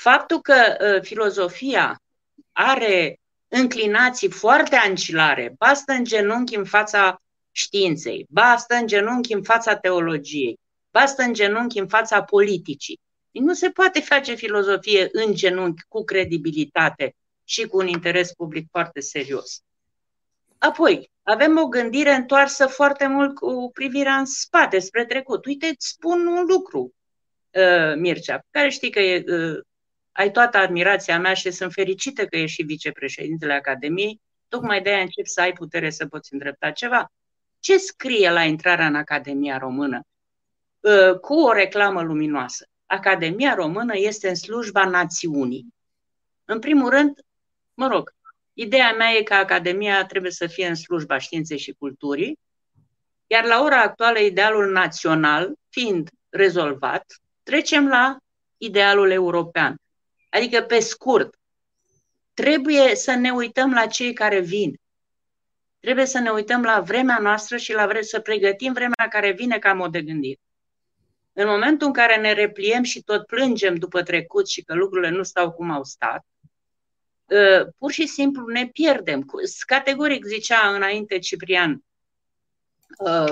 [0.02, 2.02] Faptul că uh, filozofia
[2.52, 7.22] are înclinații foarte ancilare, bastă în genunchi în fața
[7.52, 10.60] științei, bastă în genunchi în fața teologiei,
[10.92, 13.00] bastă în genunchi în fața politicii.
[13.32, 19.00] Nu se poate face filozofie în genunchi cu credibilitate și cu un interes public foarte
[19.00, 19.62] serios.
[20.58, 25.46] Apoi, avem o gândire întoarsă foarte mult cu privirea în spate, spre trecut.
[25.46, 26.94] Uite, îți spun un lucru,
[27.52, 29.62] uh, Mircea, care știi că e uh,
[30.12, 35.02] ai toată admirația mea și sunt fericită că ești și vicepreședintele Academiei, tocmai de aia
[35.02, 37.12] încep să ai putere să poți îndrepta ceva.
[37.60, 40.02] Ce scrie la intrarea în Academia Română?
[40.84, 42.68] Ă, cu o reclamă luminoasă.
[42.86, 45.66] Academia Română este în slujba națiunii.
[46.46, 47.20] În primul rând,
[47.74, 48.14] mă rog,
[48.54, 52.40] ideea mea e că Academia trebuie să fie în slujba științei și culturii,
[53.28, 57.06] iar la ora actuală idealul național fiind rezolvat,
[57.44, 58.18] trecem la
[58.58, 59.76] idealul european.
[60.32, 61.36] Adică, pe scurt,
[62.34, 64.80] trebuie să ne uităm la cei care vin.
[65.80, 69.60] Trebuie să ne uităm la vremea noastră și la vre- să pregătim vremea care vine
[69.60, 70.40] ca mod de gândire.
[71.34, 75.24] În momentul în care ne repliem și tot plângem după trecut și că lucrurile nu
[75.24, 76.26] stau cum au stat,
[77.30, 79.26] ă, pur și simplu ne pierdem.
[79.66, 81.84] Categoric zicea înainte Ciprian,
[83.06, 83.26] ă,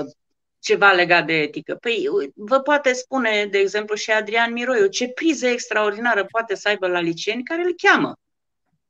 [0.60, 1.74] ceva legat de etică.
[1.74, 6.86] Păi vă poate spune, de exemplu, și Adrian Miroiu, ce priză extraordinară poate să aibă
[6.86, 8.18] la liceeni care îl cheamă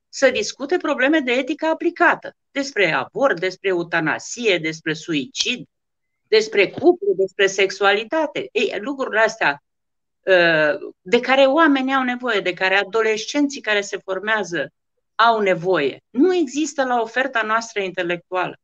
[0.09, 5.67] să discute probleme de etică aplicată, despre avort, despre eutanasie, despre suicid,
[6.29, 8.49] despre cuplu, despre sexualitate.
[8.53, 9.63] Ei, lucrurile astea
[10.27, 14.73] ă, de care oamenii au nevoie, de care adolescenții care se formează
[15.15, 18.57] au nevoie, nu există la oferta noastră intelectuală.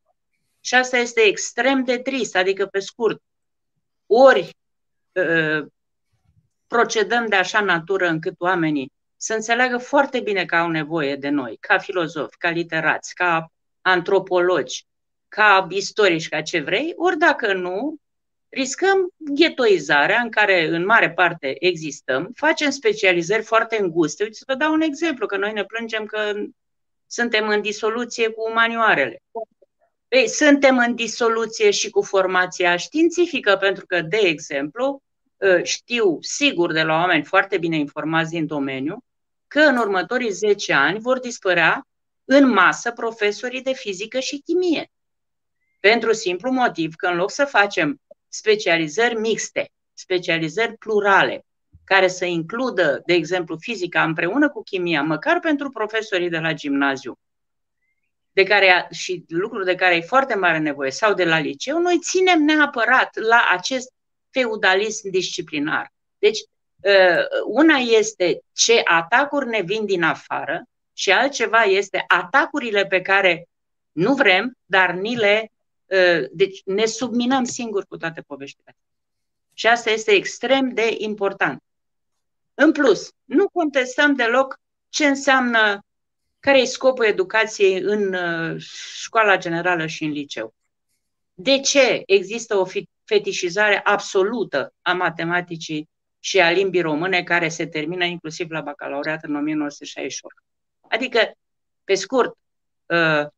[0.67, 3.21] Și asta este extrem de trist, adică pe scurt.
[4.05, 4.57] Ori
[5.11, 5.65] uh,
[6.67, 11.57] procedăm de așa natură încât oamenii să înțeleagă foarte bine că au nevoie de noi,
[11.59, 13.51] ca filozofi, ca literați, ca
[13.81, 14.85] antropologi,
[15.27, 17.97] ca istorici, ca ce vrei, ori dacă nu,
[18.49, 24.23] riscăm ghetoizarea în care în mare parte existăm, facem specializări foarte înguste.
[24.23, 26.33] Uite, să vă dau un exemplu, că noi ne plângem că
[27.05, 29.21] suntem în disoluție cu manioarele.
[30.07, 35.01] Ei, suntem în disoluție și cu formația științifică, pentru că, de exemplu,
[35.41, 39.03] ă, știu sigur de la oameni foarte bine informați din domeniu
[39.47, 41.87] că în următorii 10 ani vor dispărea
[42.25, 44.91] în masă profesorii de fizică și chimie.
[45.79, 51.45] Pentru simplu motiv că în loc să facem specializări mixte, specializări plurale,
[51.83, 57.19] care să includă, de exemplu, fizica împreună cu chimia, măcar pentru profesorii de la gimnaziu,
[58.37, 61.99] de care, și lucruri de care e foarte mare nevoie, sau de la liceu, noi
[61.99, 63.91] ținem neapărat la acest
[64.29, 65.93] feudalism disciplinar.
[66.17, 66.39] Deci,
[66.85, 70.63] ă, una este ce atacuri ne vin din afară
[70.93, 73.47] și altceva este atacurile pe care
[73.91, 75.51] nu vrem, dar ni le.
[75.91, 78.75] Ă, deci ne subminăm singuri cu toate poveștile.
[79.53, 81.63] Și asta este extrem de important.
[82.53, 84.59] În plus, nu contestăm deloc
[84.89, 85.79] ce înseamnă,
[86.47, 88.55] care e scopul educației în ă,
[89.01, 90.53] școala generală și în liceu.
[91.33, 92.65] De ce există o
[93.03, 95.89] fetișizare absolută a matematicii
[96.19, 100.35] și a limbii române care se termină inclusiv la bacalaureat în 1968?
[100.89, 101.31] Adică,
[101.83, 102.37] pe scurt,
[102.89, 103.33] ă,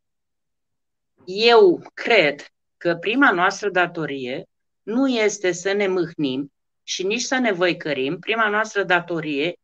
[1.25, 2.47] eu cred
[2.77, 4.45] că prima noastră datorie
[4.81, 6.51] nu este să ne mâhnim
[6.83, 8.19] și nici să ne văicărim.
[8.19, 9.59] Prima noastră datorie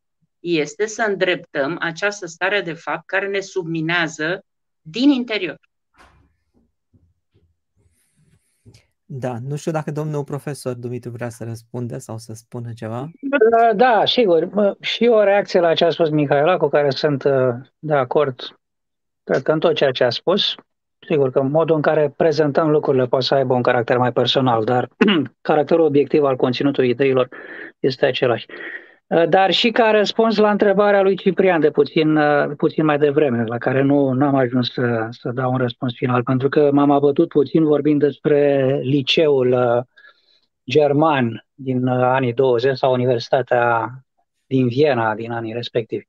[0.45, 4.45] este să îndreptăm această stare de fapt care ne subminează
[4.81, 5.59] din interior.
[9.05, 13.09] Da, nu știu dacă domnul profesor Dumitru vrea să răspunde sau să spună ceva.
[13.49, 14.49] Da, da sigur.
[14.79, 18.59] Și o reacție la ce a spus Mihaela, cu care sunt uh, de acord,
[19.23, 20.55] cred că în tot ceea ce a spus.
[21.07, 24.89] Sigur că modul în care prezentăm lucrurile poate să aibă un caracter mai personal, dar
[25.41, 27.29] caracterul obiectiv al conținutului ideilor
[27.79, 28.45] este același.
[29.07, 33.43] Uh, dar și ca răspuns la întrebarea lui Ciprian de puțin, uh, puțin mai devreme,
[33.43, 37.27] la care nu am ajuns să, să dau un răspuns final, pentru că m-am abătut
[37.27, 39.83] puțin vorbind despre liceul uh,
[40.69, 43.89] german din anii 20 sau Universitatea
[44.45, 46.07] din Viena din anii respectivi.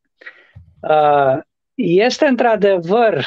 [1.74, 3.26] Este într-adevăr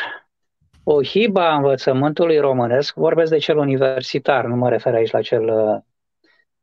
[0.83, 5.51] o hibă a învățământului românesc, vorbesc de cel universitar, nu mă refer aici la cel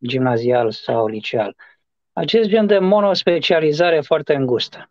[0.07, 1.57] gimnazial sau liceal
[2.19, 4.91] acest gen de monospecializare foarte îngustă.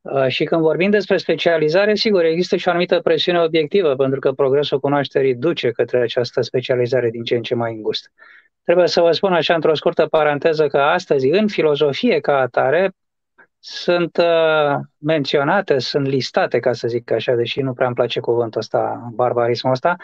[0.00, 4.32] Uh, și când vorbim despre specializare, sigur, există și o anumită presiune obiectivă, pentru că
[4.32, 8.08] progresul cunoașterii duce către această specializare din ce în ce mai îngustă.
[8.64, 12.94] Trebuie să vă spun așa într-o scurtă paranteză că astăzi, în filozofie ca atare,
[13.58, 18.60] sunt uh, menționate, sunt listate, ca să zic așa, deși nu prea îmi place cuvântul
[18.60, 19.96] ăsta, barbarismul ăsta,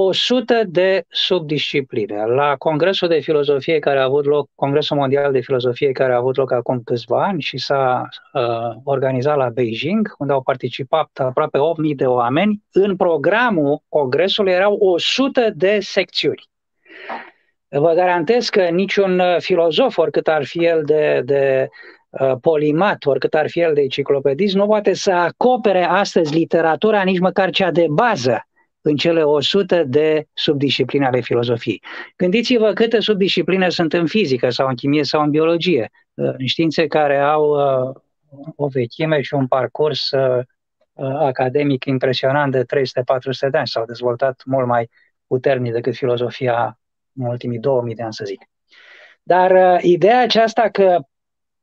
[0.00, 2.24] 100 de subdiscipline.
[2.24, 6.36] La Congresul de Filozofie care a avut loc, Congresul Mondial de Filozofie care a avut
[6.36, 8.42] loc acum câțiva ani și s-a uh,
[8.84, 15.50] organizat la Beijing, unde au participat aproape 8.000 de oameni, în programul Congresului erau 100
[15.54, 16.48] de secțiuni.
[17.68, 21.68] Vă garantez că niciun filozof, oricât ar fi el de, de
[22.08, 27.18] uh, polimat, oricât ar fi el de enciclopedist, nu poate să acopere astăzi literatura nici
[27.18, 28.44] măcar cea de bază
[28.80, 31.82] în cele 100 de subdiscipline ale filozofiei.
[32.16, 36.86] Gândiți-vă câte subdiscipline sunt în fizică sau în chimie sau în biologie, uh, în științe
[36.86, 37.94] care au uh,
[38.56, 40.44] o vechime și un parcurs uh,
[41.18, 42.64] academic impresionant de 300-400
[43.50, 43.66] de ani.
[43.66, 44.90] S-au dezvoltat mult mai
[45.26, 46.78] puternic decât filozofia
[47.14, 48.40] în ultimii 2000 de ani, să zic.
[49.22, 50.98] Dar ideea aceasta că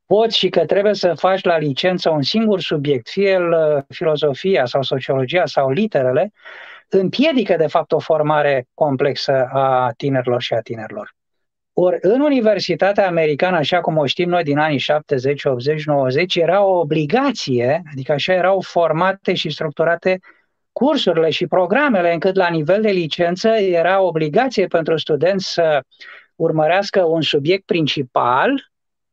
[0.05, 4.81] poți și că trebuie să faci la licență un singur subiect, fie el filozofia sau
[4.81, 6.33] sociologia sau literele,
[6.89, 11.15] împiedică, de fapt, o formare complexă a tinerilor și a tinerilor.
[11.73, 16.63] Ori în Universitatea Americană, așa cum o știm noi din anii 70, 80, 90, era
[16.63, 20.19] o obligație, adică așa erau formate și structurate
[20.71, 25.81] cursurile și programele, încât la nivel de licență era obligație pentru studenți să
[26.35, 28.71] urmărească un subiect principal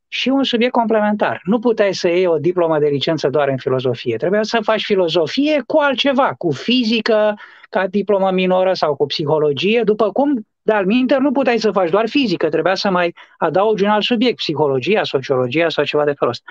[0.08, 1.40] și un subiect complementar.
[1.44, 4.16] Nu puteai să iei o diplomă de licență doar în filozofie.
[4.16, 7.34] Trebuia să faci filozofie cu altceva, cu fizică,
[7.70, 12.08] ca diplomă minoră sau cu psihologie, după cum, de-al minter, nu puteai să faci doar
[12.08, 16.50] fizică, trebuia să mai adaugi un alt subiect, psihologia, sociologia sau ceva de felul ăsta.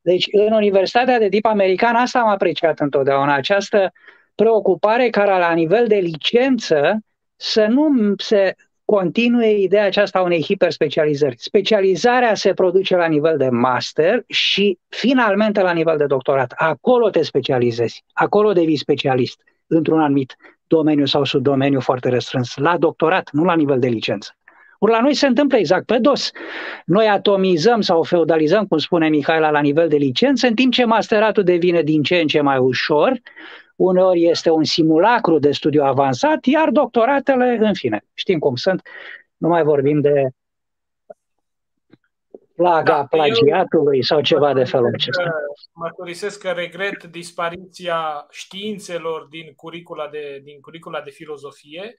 [0.00, 3.92] Deci, în Universitatea de tip american, asta am apreciat întotdeauna, această
[4.34, 6.98] preocupare care la nivel de licență
[7.36, 8.54] să nu se
[8.96, 11.34] continue ideea aceasta a unei hiperspecializări.
[11.38, 16.52] Specializarea se produce la nivel de master și finalmente la nivel de doctorat.
[16.56, 20.36] Acolo te specializezi, acolo devii specialist într-un anumit
[20.66, 24.36] domeniu sau subdomeniu foarte restrâns, la doctorat, nu la nivel de licență.
[24.78, 26.30] Ori la noi se întâmplă exact pe dos.
[26.84, 31.42] Noi atomizăm sau feudalizăm, cum spune Mihaela, la nivel de licență, în timp ce masteratul
[31.42, 33.20] devine din ce în ce mai ușor,
[33.82, 38.88] uneori este un simulacru de studiu avansat, iar doctoratele, în fine, știm cum sunt,
[39.36, 40.28] nu mai vorbim de
[42.56, 45.30] plaga da, plagiatului sau ceva de felul acesta.
[45.72, 51.94] Mărturisesc că regret dispariția științelor din curicula de, din curicula de filozofie.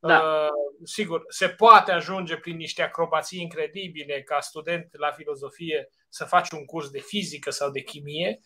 [0.00, 0.18] Da.
[0.18, 0.48] Uh,
[0.84, 6.64] sigur, se poate ajunge prin niște acrobații incredibile ca student la filozofie să faci un
[6.64, 8.44] curs de fizică sau de chimie uh,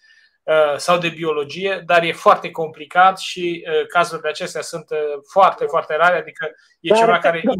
[0.76, 4.98] sau de biologie, dar e foarte complicat și uh, cazurile acestea sunt uh,
[5.32, 7.40] foarte, foarte rare, adică e dar, ceva care...
[7.44, 7.52] Da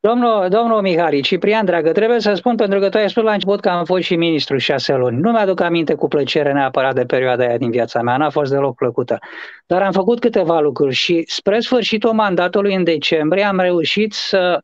[0.00, 3.60] Domnul, domnul Mihari, Ciprian, dragă, trebuie să spun, pentru că tu ai spus la început
[3.60, 5.20] că am fost și ministru șase luni.
[5.20, 8.76] Nu mi-aduc aminte cu plăcere neapărat de perioada aia din viața mea, n-a fost deloc
[8.76, 9.18] plăcută.
[9.66, 14.60] Dar am făcut câteva lucruri și spre sfârșitul mandatului în decembrie am reușit să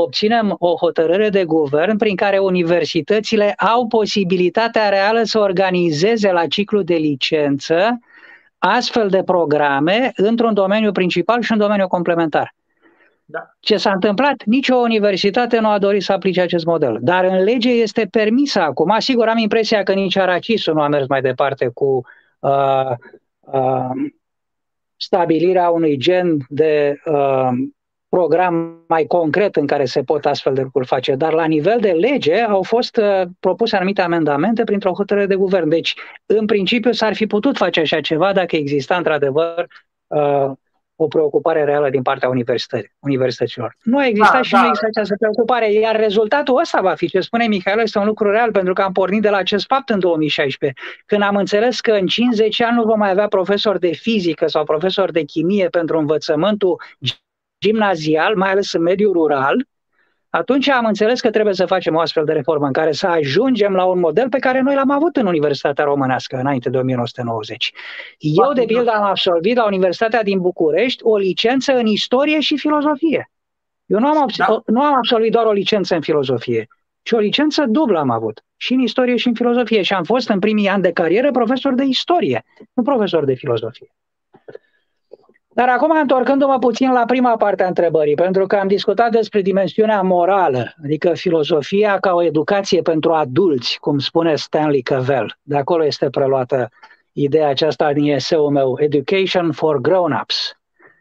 [0.00, 6.82] obținem o hotărâre de guvern prin care universitățile au posibilitatea reală să organizeze la ciclu
[6.82, 7.98] de licență
[8.58, 12.54] astfel de programe într-un domeniu principal și un domeniu complementar.
[13.24, 13.40] Da.
[13.60, 14.42] Ce s-a întâmplat?
[14.44, 16.98] Nici o universitate nu a dorit să aplice acest model.
[17.00, 18.94] Dar în lege este permisă acum.
[18.98, 22.06] Sigur, am impresia că nici Aracisul nu a mers mai departe cu
[22.38, 22.90] uh,
[23.40, 23.90] uh,
[24.96, 27.50] stabilirea unui gen de uh,
[28.16, 31.14] program mai concret în care se pot astfel de lucruri face.
[31.14, 35.68] Dar la nivel de lege au fost uh, propuse anumite amendamente printr-o hotărâre de guvern.
[35.68, 35.94] Deci,
[36.26, 39.66] în principiu, s-ar fi putut face așa ceva dacă exista într-adevăr
[40.06, 40.50] uh,
[40.96, 42.28] o preocupare reală din partea
[43.00, 43.76] universităților.
[43.82, 44.60] Nu a existat da, și da.
[44.60, 48.30] nu există această preocupare, iar rezultatul ăsta va fi, ce spune Mihail, este un lucru
[48.30, 51.92] real, pentru că am pornit de la acest fapt în 2016, când am înțeles că
[51.92, 55.98] în 50 ani nu vom mai avea profesori de fizică sau profesori de chimie pentru
[55.98, 56.82] învățământul
[57.62, 59.66] gimnazial, mai ales în mediul rural,
[60.30, 63.74] atunci am înțeles că trebuie să facem o astfel de reformă în care să ajungem
[63.74, 67.72] la un model pe care noi l-am avut în Universitatea Românească înainte de 1990.
[68.18, 73.30] Eu, de pildă, am absolvit la Universitatea din București o licență în istorie și filozofie.
[73.86, 74.62] Eu nu am, da.
[74.66, 76.68] nu am absolvit doar o licență în filozofie,
[77.02, 79.82] ci o licență dublă am avut, și în istorie și în filozofie.
[79.82, 83.94] Și am fost în primii ani de carieră profesor de istorie, nu profesor de filozofie.
[85.54, 90.02] Dar acum, întorcându-mă puțin la prima parte a întrebării, pentru că am discutat despre dimensiunea
[90.02, 95.38] morală, adică filozofia ca o educație pentru adulți, cum spune Stanley Cavell.
[95.42, 96.68] De acolo este preluată
[97.12, 100.56] ideea aceasta din eseul meu, Education for Grown-ups.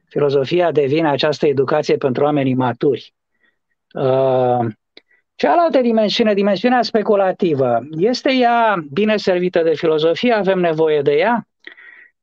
[0.08, 3.14] Filozofia devine această educație pentru oamenii maturi.
[3.94, 4.66] Uh,
[5.36, 10.34] cealaltă dimensiune, dimensiunea speculativă, este ea bine servită de filozofie?
[10.34, 11.48] Avem nevoie de ea?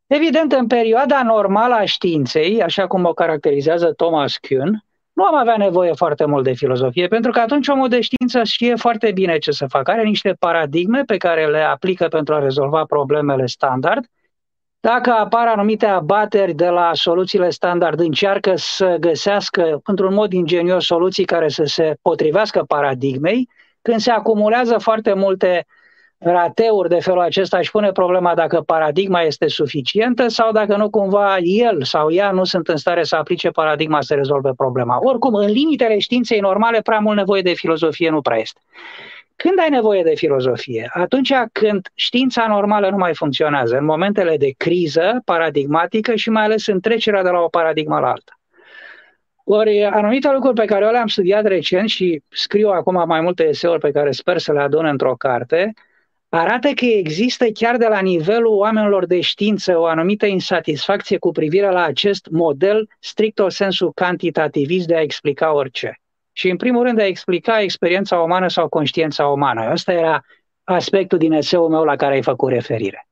[0.09, 5.57] Evident, în perioada normală a științei, așa cum o caracterizează Thomas Kuhn, nu am avea
[5.57, 9.51] nevoie foarte mult de filozofie, pentru că atunci omul de știință știe foarte bine ce
[9.51, 9.91] să facă.
[9.91, 14.05] Are niște paradigme pe care le aplică pentru a rezolva problemele standard.
[14.81, 21.25] Dacă apar anumite abateri de la soluțiile standard, încearcă să găsească într-un mod ingenios soluții
[21.25, 23.49] care să se potrivească paradigmei.
[23.83, 25.67] Când se acumulează foarte multe
[26.19, 31.37] rateuri de felul acesta își pune problema dacă paradigma este suficientă sau dacă nu cumva
[31.39, 34.99] el sau ea nu sunt în stare să aplice paradigma să rezolve problema.
[35.01, 38.61] Oricum, în limitele științei normale, prea mult nevoie de filozofie nu prea este.
[39.37, 40.91] Când ai nevoie de filozofie?
[40.93, 46.67] Atunci când știința normală nu mai funcționează, în momentele de criză paradigmatică și mai ales
[46.67, 48.33] în trecerea de la o paradigmă la alta.
[49.45, 53.81] Ori anumite lucruri pe care eu le-am studiat recent și scriu acum mai multe eseuri
[53.81, 55.73] pe care sper să le adun într-o carte,
[56.29, 61.71] arată că există chiar de la nivelul oamenilor de știință o anumită insatisfacție cu privire
[61.71, 66.01] la acest model strict o sensul cantitativist de a explica orice.
[66.33, 69.61] Și în primul rând de a explica experiența umană sau conștiința umană.
[69.61, 70.25] Asta era
[70.65, 73.09] aspectul din eseul meu la care ai făcut referire.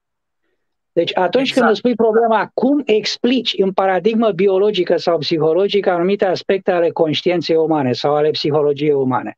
[0.92, 1.58] Deci atunci exact.
[1.58, 7.56] când îți spui problema cum explici în paradigmă biologică sau psihologică anumite aspecte ale conștiinței
[7.56, 9.36] umane sau ale psihologiei umane,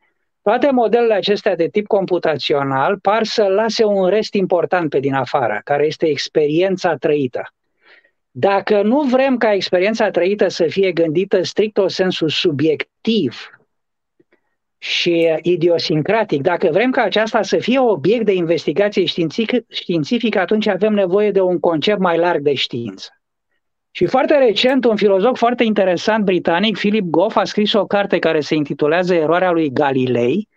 [0.48, 5.60] toate modelele acestea de tip computațional par să lase un rest important pe din afară,
[5.64, 7.54] care este experiența trăită.
[8.30, 13.50] Dacă nu vrem ca experiența trăită să fie gândită strict o sensul subiectiv
[14.78, 19.04] și idiosincratic, dacă vrem ca aceasta să fie obiect de investigație
[19.68, 23.17] științifică, atunci avem nevoie de un concept mai larg de știință.
[23.90, 28.40] Și foarte recent, un filozof foarte interesant britanic, Philip Goff, a scris o carte care
[28.40, 30.48] se intitulează Eroarea lui Galilei,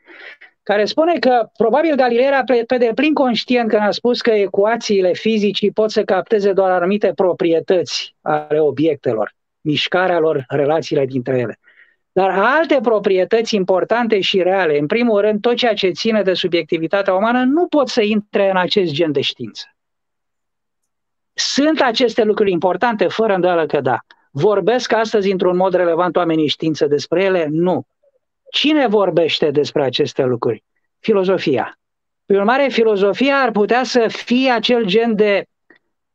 [0.64, 5.14] care spune că probabil Galilei era pe, pe deplin conștient când a spus că ecuațiile
[5.14, 11.60] fizicii pot să capteze doar anumite proprietăți ale obiectelor, mișcarea lor, relațiile dintre ele.
[12.12, 17.14] Dar alte proprietăți importante și reale, în primul rând, tot ceea ce ține de subiectivitatea
[17.14, 19.64] umană, nu pot să intre în acest gen de știință.
[21.34, 24.00] Sunt aceste lucruri importante, fără îndoială că da.
[24.32, 27.48] Vorbesc astăzi într-un mod relevant oamenii știință despre ele?
[27.50, 27.86] Nu.
[28.52, 30.64] Cine vorbește despre aceste lucruri?
[31.00, 31.80] Filozofia.
[32.26, 35.46] Prin urmare, filozofia ar putea să fie acel gen de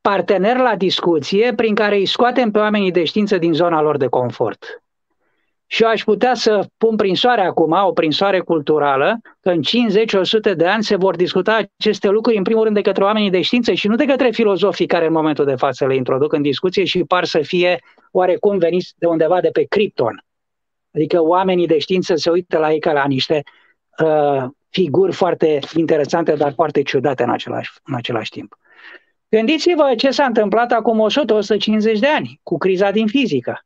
[0.01, 4.07] partener la discuție prin care îi scoatem pe oamenii de știință din zona lor de
[4.07, 4.83] confort.
[5.67, 9.61] Și eu aș putea să pun prin soare acum, o prinsoare culturală, că în
[10.53, 13.41] 50-100 de ani se vor discuta aceste lucruri, în primul rând, de către oamenii de
[13.41, 16.85] știință și nu de către filozofii care în momentul de față le introduc în discuție
[16.85, 20.25] și par să fie oarecum veniți de undeva de pe Krypton.
[20.95, 23.43] Adică oamenii de știință se uită la ei ca la niște
[24.05, 28.59] uh, figuri foarte interesante, dar foarte ciudate în același, în același timp.
[29.29, 31.07] Gândiți-vă ce s-a întâmplat acum
[31.97, 33.66] 100-150 de ani cu criza din fizică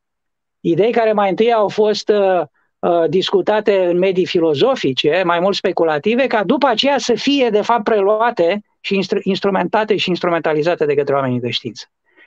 [0.60, 2.40] idei care mai întâi au fost uh,
[2.78, 7.84] uh, discutate în medii filozofice, mai mult speculative, ca după aceea să fie, de fapt,
[7.84, 11.84] preluate și instru- instrumentate și instrumentalizate de către oamenii de știință.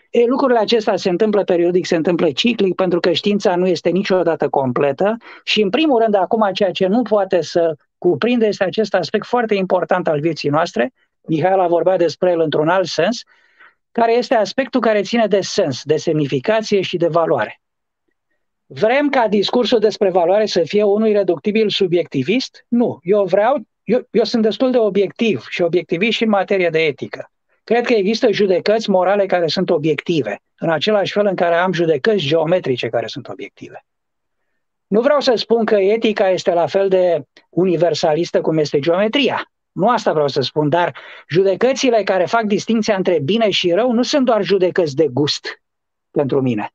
[0.09, 4.49] E, lucrurile acestea se întâmplă periodic, se întâmplă ciclic, pentru că știința nu este niciodată
[4.49, 9.25] completă și, în primul rând, acum ceea ce nu poate să cuprinde este acest aspect
[9.25, 10.91] foarte important al vieții noastre.
[11.27, 13.23] Mihail a vorbit despre el într-un alt sens,
[13.91, 17.61] care este aspectul care ține de sens, de semnificație și de valoare.
[18.75, 22.65] Vrem ca discursul despre valoare să fie unul reductibil subiectivist?
[22.67, 22.99] Nu.
[23.01, 27.31] Eu vreau, eu, eu sunt destul de obiectiv și obiectivist și în materie de etică.
[27.63, 32.25] Cred că există judecăți morale care sunt obiective, în același fel în care am judecăți
[32.25, 33.85] geometrice care sunt obiective.
[34.87, 39.51] Nu vreau să spun că etica este la fel de universalistă cum este geometria.
[39.71, 40.97] Nu asta vreau să spun, dar
[41.29, 45.61] judecățile care fac distinția între bine și rău nu sunt doar judecăți de gust
[46.11, 46.73] pentru mine.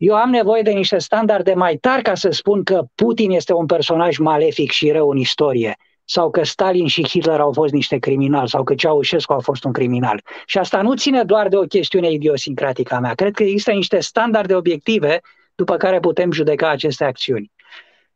[0.00, 3.66] Eu am nevoie de niște standarde mai tari ca să spun că Putin este un
[3.66, 8.48] personaj malefic și rău în istorie, sau că Stalin și Hitler au fost niște criminali,
[8.48, 10.22] sau că Ceaușescu a fost un criminal.
[10.46, 13.14] Și asta nu ține doar de o chestiune idiosincratică a mea.
[13.14, 15.20] Cred că există niște standarde obiective
[15.54, 17.50] după care putem judeca aceste acțiuni.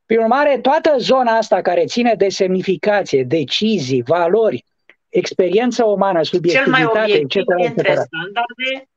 [0.06, 4.64] Prin urmare, toată zona asta care ține de semnificație, decizii, valori,
[5.08, 8.88] experiență umană, subiectivitate, Cel mai obiectiv etc., dintre standarde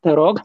[0.00, 0.40] Te rog.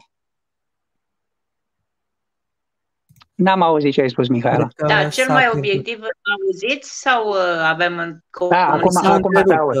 [3.40, 4.68] N-am auzit ce ai spus, Mihaela.
[4.76, 6.00] Da, cel mai obiectiv
[6.42, 8.18] auziți sau uh, avem în
[8.48, 9.76] Da, acum, acum te aud.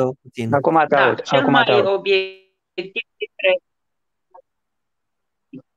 [0.50, 1.20] Acum te da, aud.
[1.20, 1.86] Cel acum mai te aud.
[1.86, 3.62] obiectiv dintre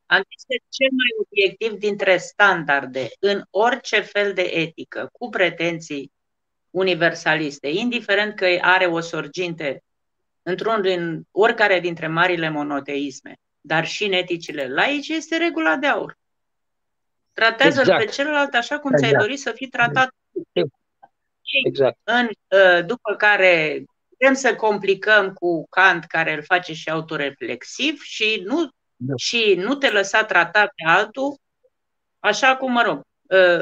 [0.05, 6.11] am zis că cel mai obiectiv dintre standarde în orice fel de etică, cu pretenții
[6.69, 9.83] universaliste, indiferent că are o sorginte
[10.43, 16.17] într-un din oricare dintre marile monoteisme, dar și în eticile laice, este regula de aur.
[17.33, 18.05] Tratează-l exact.
[18.05, 19.11] pe celălalt așa cum exact.
[19.11, 20.09] ți-ai dorit să fii tratat.
[21.65, 21.97] Exact.
[22.03, 28.41] În, ă, după care putem să complicăm cu Kant, care îl face și autoreflexiv și
[28.45, 29.13] nu, da.
[29.15, 31.37] și nu te lăsa tratat pe altul,
[32.19, 33.12] așa cum, mă rog, Uh,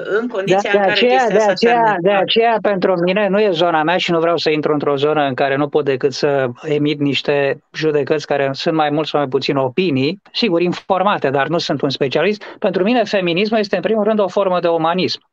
[0.04, 3.52] în condiția de, de în care aceea, de aceea, de aceea, pentru mine, nu e
[3.52, 6.50] zona mea și nu vreau să intru într-o zonă în care nu pot decât să
[6.62, 11.58] emit niște judecăți care sunt mai mult sau mai puțin opinii, sigur, informate, dar nu
[11.58, 12.44] sunt un specialist.
[12.60, 15.30] Pentru mine, feminismul este, în primul rând, o formă de umanism.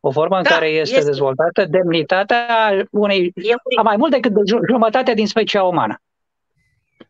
[0.00, 2.46] O formă în da, care este, este dezvoltată demnitatea
[2.90, 3.32] unei,
[3.78, 4.40] a mai mult decât de
[4.70, 6.00] jumătate din specia umană.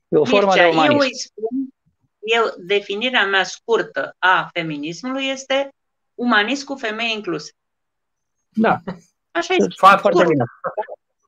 [0.08, 0.92] E o formă Mircea, de umanism.
[0.92, 1.74] Eu îi spun,
[2.20, 5.72] eu, definirea mea scurtă a feminismului este
[6.14, 7.50] umanist cu femeie inclus.
[8.48, 8.78] Da.
[9.30, 9.74] Așa este.
[9.76, 10.44] Foarte bine.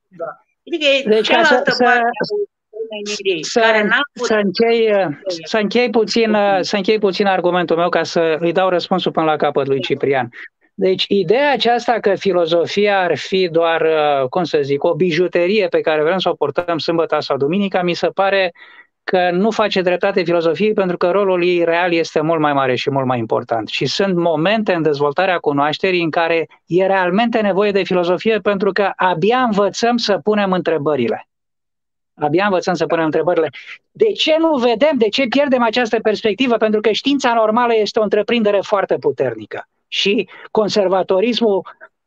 [0.08, 0.24] Da.
[0.66, 4.92] Adică deci, cealaltă să, parte să, care n-a să, închei,
[5.44, 9.36] să, închei puțin, să închei puțin argumentul meu ca să îi dau răspunsul până la
[9.36, 10.28] capăt lui Ciprian.
[10.74, 13.88] Deci ideea aceasta că filozofia ar fi doar,
[14.28, 17.94] cum să zic, o bijuterie pe care vrem să o portăm sâmbătă sau duminica, mi
[17.94, 18.52] se pare
[19.04, 22.90] că nu face dreptate filozofiei pentru că rolul ei real este mult mai mare și
[22.90, 23.68] mult mai important.
[23.68, 28.92] Și sunt momente în dezvoltarea cunoașterii în care e realmente nevoie de filozofie pentru că
[28.96, 31.28] abia învățăm să punem întrebările.
[32.14, 33.50] Abia învățăm să punem întrebările.
[33.92, 36.56] De ce nu vedem, de ce pierdem această perspectivă?
[36.56, 39.68] Pentru că știința normală este o întreprindere foarte puternică.
[39.88, 41.62] Și conservatorismul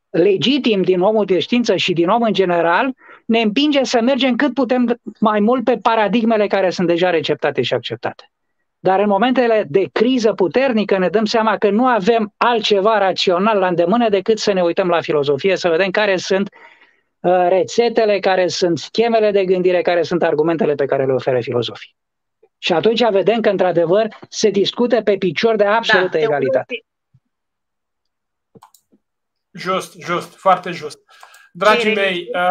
[0.09, 2.95] legitim din omul de știință și din om în general
[3.27, 7.73] ne împinge să mergem cât putem mai mult pe paradigmele care sunt deja receptate și
[7.73, 8.31] acceptate.
[8.79, 13.67] Dar în momentele de criză puternică ne dăm seama că nu avem altceva rațional la
[13.67, 16.49] îndemână decât să ne uităm la filozofie, să vedem care sunt
[17.19, 21.95] uh, rețetele, care sunt schemele de gândire, care sunt argumentele pe care le oferă filozofii.
[22.57, 26.85] Și atunci vedem că, într-adevăr, se discută pe picior de absolută da, egalitate.
[29.51, 30.99] Just, just, foarte just.
[31.57, 32.49] Dragii mei, uh,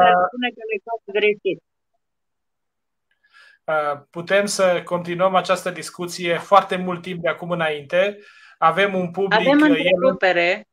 [3.64, 8.18] uh, putem să continuăm această discuție foarte mult timp de acum înainte.
[8.58, 9.38] Avem un public...
[9.38, 10.68] Avem întrerupere.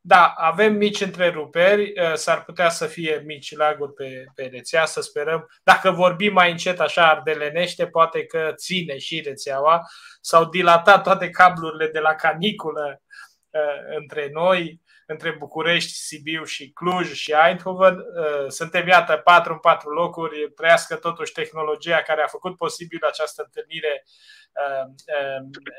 [0.00, 5.00] Da, avem mici întreruperi, uh, s-ar putea să fie mici laguri pe, pe rețea, să
[5.00, 5.48] sperăm.
[5.62, 9.80] Dacă vorbim mai încet așa ardelenește, poate că ține și rețeaua.
[10.20, 13.02] S-au dilatat toate cablurile de la caniculă
[13.50, 17.96] uh, între noi, între București, Sibiu și Cluj și Eindhoven.
[17.98, 23.42] Uh, suntem, iată, patru în patru locuri, trăiască totuși tehnologia care a făcut posibil această
[23.42, 24.04] întâlnire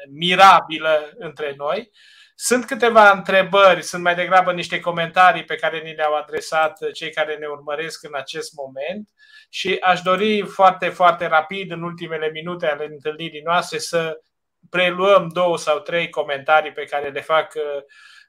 [0.10, 1.92] mirabilă între noi.
[2.36, 7.36] Sunt câteva întrebări, sunt mai degrabă niște comentarii pe care ni le-au adresat cei care
[7.36, 9.10] ne urmăresc în acest moment
[9.50, 14.22] și aș dori foarte, foarte rapid, în ultimele minute ale întâlnirii noastre, să
[14.70, 17.84] preluăm două sau trei comentarii pe care le fac uh,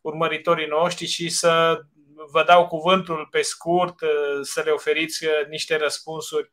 [0.07, 1.81] urmăritorii noștri și să
[2.31, 4.09] vă dau cuvântul pe scurt, uh,
[4.41, 6.51] să le oferiți uh, niște răspunsuri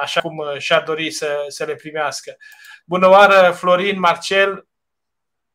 [0.00, 2.36] așa cum și-ar dori să, să le primească.
[2.84, 4.68] Bună oară, Florin Marcel,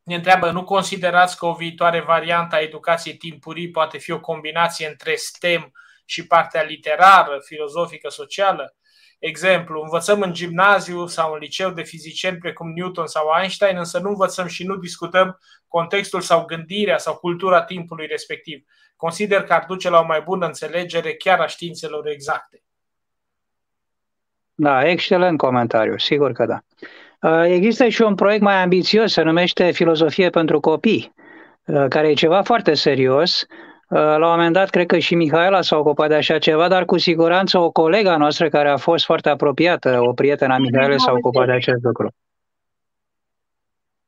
[0.04, 4.88] ne întreabă, nu considerați că o viitoare variantă a educației timpurii poate fi o combinație
[4.88, 5.72] între STEM
[6.06, 8.76] și partea literară, filozofică, socială?
[9.28, 14.10] Exemplu, învățăm în gimnaziu sau în liceu de fizicieni precum Newton sau Einstein, însă nu
[14.10, 18.66] învățăm și nu discutăm contextul sau gândirea sau cultura timpului respectiv.
[18.96, 22.64] Consider că ar duce la o mai bună înțelegere chiar a științelor exacte.
[24.54, 26.60] Da, excelent comentariu, sigur că da.
[27.22, 31.14] Uh, există și un proiect mai ambițios, se numește Filozofie pentru copii,
[31.66, 33.46] uh, care e ceva foarte serios.
[33.88, 36.86] Uh, la un moment dat, cred că și Mihaela s-a ocupat de așa ceva, dar
[36.86, 41.12] cu siguranță o colega noastră care a fost foarte apropiată, o prietenă a Mihaela, s-a
[41.12, 42.14] ocupat de acest lucru.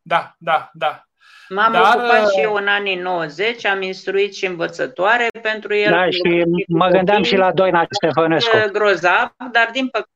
[0.02, 1.02] Da, da, da.
[1.50, 5.92] M-am Dar, ocupat și eu în anii 90, am instruit și învățătoare pentru el.
[5.92, 8.58] Da, și mă gândeam și la Doina Ștefănescu.
[8.72, 10.10] Grozav, dar din păcate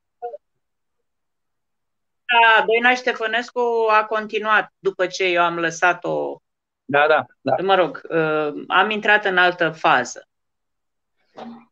[2.32, 3.60] da, Doina Ștefănescu
[4.00, 6.41] a continuat după ce eu am lăsat-o.
[6.92, 7.54] Da, da, da.
[7.62, 10.28] Mă rog, uh, am intrat în altă fază.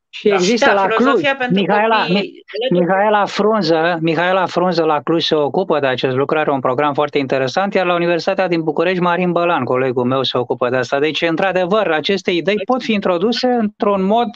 [0.08, 0.34] Și da.
[0.34, 2.44] există da, la Cluj, Mihaela, copii...
[2.70, 7.18] Mihaela, Frunză, Mihaela Frunză la Cluj se ocupă de acest lucru, are un program foarte
[7.18, 10.98] interesant, iar la Universitatea din București, Marin Bălan, colegul meu, se ocupă de asta.
[10.98, 14.28] Deci, într-adevăr, aceste idei pot fi introduse într-un mod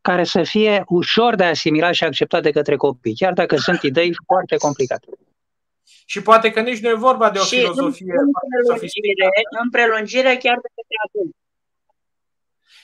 [0.00, 4.14] care să fie ușor de asimilat și acceptat de către copii, chiar dacă sunt idei
[4.26, 5.06] foarte complicate.
[6.04, 9.28] Și poate că nici nu e vorba de o și filozofie în prelungire,
[9.62, 11.36] în prelungire chiar de către adulți.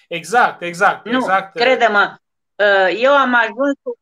[0.08, 1.56] Exact, exact, nu, exact.
[1.56, 2.16] crede-mă,
[2.54, 3.98] uh, eu am ajuns cu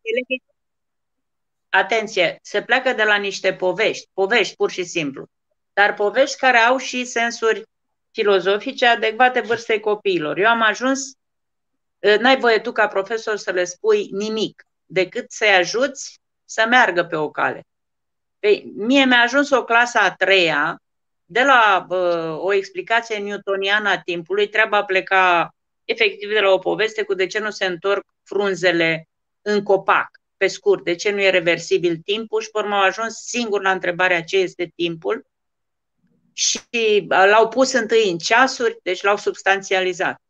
[1.68, 5.26] Atenție, se pleacă de la niște povești, povești pur și simplu,
[5.72, 7.62] dar povești care au și sensuri
[8.10, 10.38] filozofice adecvate vârstei copiilor.
[10.38, 11.00] Eu am ajuns,
[11.98, 17.04] uh, n-ai voie tu ca profesor să le spui nimic, decât să-i ajuți să meargă
[17.04, 17.66] pe o cale.
[18.38, 20.82] Păi, mie mi-a ajuns o clasă a treia,
[21.24, 25.54] de la uh, o explicație newtoniană a timpului, treaba pleca
[25.84, 29.08] efectiv de la o poveste cu de ce nu se întorc frunzele
[29.42, 33.14] în copac, pe scurt, de ce nu e reversibil timpul și pe urmă au ajuns
[33.14, 35.26] singur la întrebarea ce este timpul
[36.32, 40.20] și l-au pus întâi în ceasuri, deci l-au substanțializat.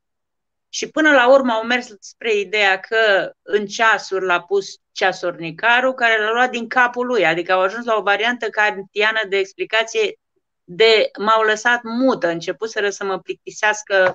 [0.69, 6.23] Și până la urmă au mers spre ideea că în ceasuri l-a pus ceasornicarul care
[6.23, 10.19] l-a luat din capul lui, adică au ajuns la o variantă kantiană de explicație
[10.65, 14.15] de m-au lăsat mută, începuseră să mă plictisească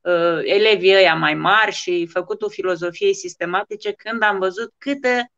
[0.00, 5.30] uh, elevii ăia mai mari și făcutul filozofiei sistematice când am văzut câtă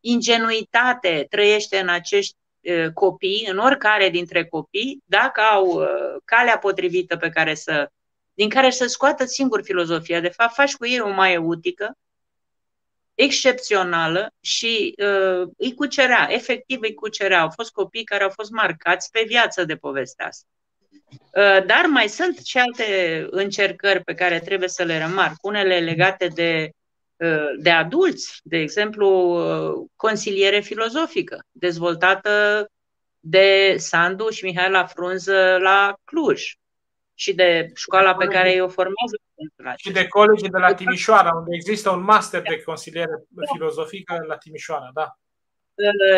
[0.00, 5.86] ingenuitate trăiește în acești uh, copii, în oricare dintre copii, dacă au uh,
[6.24, 7.90] calea potrivită pe care să
[8.36, 10.20] din care să scoată singur filozofia.
[10.20, 11.96] De fapt, faci cu ei o maieutică
[13.14, 17.40] excepțională și uh, îi cucerea, efectiv îi cucerea.
[17.40, 20.46] Au fost copii care au fost marcați pe viață de povestea asta.
[21.10, 26.26] Uh, dar mai sunt și alte încercări pe care trebuie să le remarc, unele legate
[26.26, 26.70] de,
[27.16, 32.66] uh, de adulți, de exemplu, uh, consiliere filozofică, dezvoltată
[33.20, 36.56] de Sandu și Mihaela Frunză la Cluj
[37.18, 39.16] și de școala pe care o formează.
[39.76, 44.90] Și de colegii de la Timișoara, unde există un master de consiliere filozofică la Timișoara,
[44.94, 45.18] da.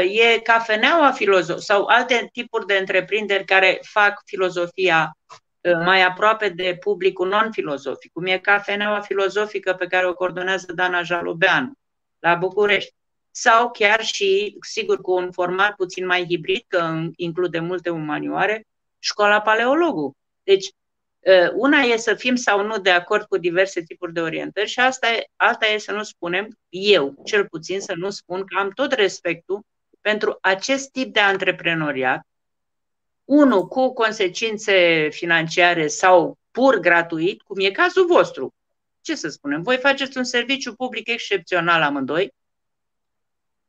[0.03, 5.19] E cafeneaua filozof sau alte tipuri de întreprinderi care fac filozofia
[5.61, 11.03] uh, mai aproape de publicul non-filozofic, cum e cafeneaua filozofică pe care o coordonează Dana
[11.03, 11.73] Jalubeanu
[12.19, 12.95] la București
[13.31, 18.67] sau chiar și, sigur, cu un format puțin mai hibrid, că include multe umanioare,
[18.99, 20.17] școala paleologu.
[20.43, 20.71] Deci, ă,
[21.55, 25.09] una e să fim sau nu de acord cu diverse tipuri de orientări și asta
[25.13, 28.93] e, alta e să nu spunem, eu cel puțin să nu spun că am tot
[28.93, 29.61] respectul
[30.01, 32.27] pentru acest tip de antreprenoriat,
[33.25, 38.55] unul cu consecințe financiare sau pur gratuit, cum e cazul vostru.
[39.01, 39.63] Ce să spunem?
[39.63, 42.33] Voi faceți un serviciu public excepțional amândoi,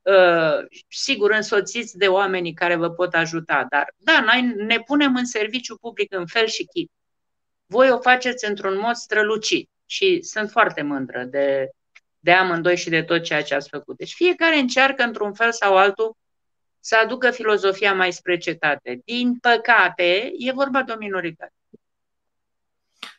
[0.02, 5.26] Uh, sigur însoțiți de oamenii care vă pot ajuta, dar da, noi ne punem în
[5.26, 6.92] serviciu public în fel și chip.
[7.72, 11.70] Voi o faceți într-un mod strălucit și sunt foarte mândră de,
[12.20, 13.98] de amândoi și de tot ceea ce ați făcut.
[13.98, 16.18] Deci fiecare încearcă într-un fel sau altul
[16.80, 19.02] să aducă filozofia mai spre cetate.
[19.06, 21.54] Din păcate, e vorba de o minoritate.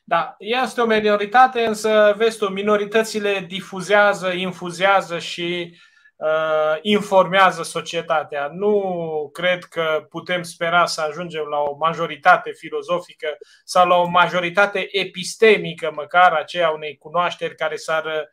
[0.04, 5.89] Da, este o minoritate, însă, vezi tu, minoritățile difuzează, infuzează și uh,
[6.82, 8.50] informează societatea.
[8.52, 13.28] Nu cred că putem spera să ajungem la o majoritate filozofică
[13.64, 18.28] sau la o majoritate epistemică, măcar aceea unei cunoașteri care s-ar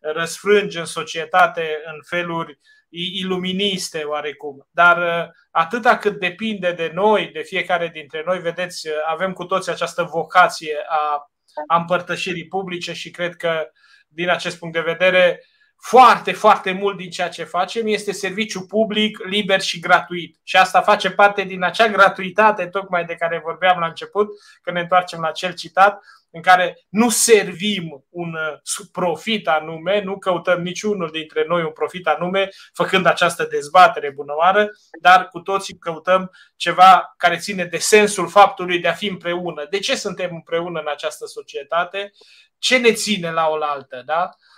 [0.00, 2.58] răsfrânge în societate în feluri
[2.90, 4.68] iluministe oarecum.
[4.70, 9.70] Dar uh, atâta cât depinde de noi, de fiecare dintre noi, vedeți, avem cu toți
[9.70, 11.30] această vocație a,
[11.66, 13.70] a împărtășirii publice și cred că
[14.08, 15.44] din acest punct de vedere
[15.80, 20.36] foarte, foarte mult din ceea ce facem este serviciu public, liber și gratuit.
[20.42, 24.28] Și asta face parte din acea gratuitate, tocmai de care vorbeam la început,
[24.62, 26.02] când ne întoarcem la cel citat,
[26.32, 32.06] în care nu servim un uh, profit anume, nu căutăm niciunul dintre noi un profit
[32.06, 34.70] anume, făcând această dezbatere bunăoară,
[35.00, 39.66] dar cu toții căutăm ceva care ține de sensul faptului de a fi împreună.
[39.70, 42.12] De ce suntem împreună în această societate?
[42.58, 44.02] Ce ne ține la oaltă?
[44.06, 44.22] Da?
[44.22, 44.49] Uh,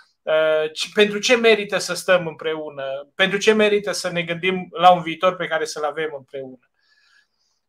[0.93, 2.83] pentru ce merită să stăm împreună?
[3.15, 6.69] Pentru ce merită să ne gândim la un viitor pe care să-l avem împreună?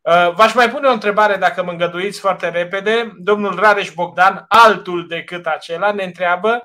[0.01, 3.15] Uh, v-aș mai pune o întrebare, dacă mă îngăduiți foarte repede.
[3.17, 6.63] Domnul Rareș Bogdan, altul decât acela, ne întreabă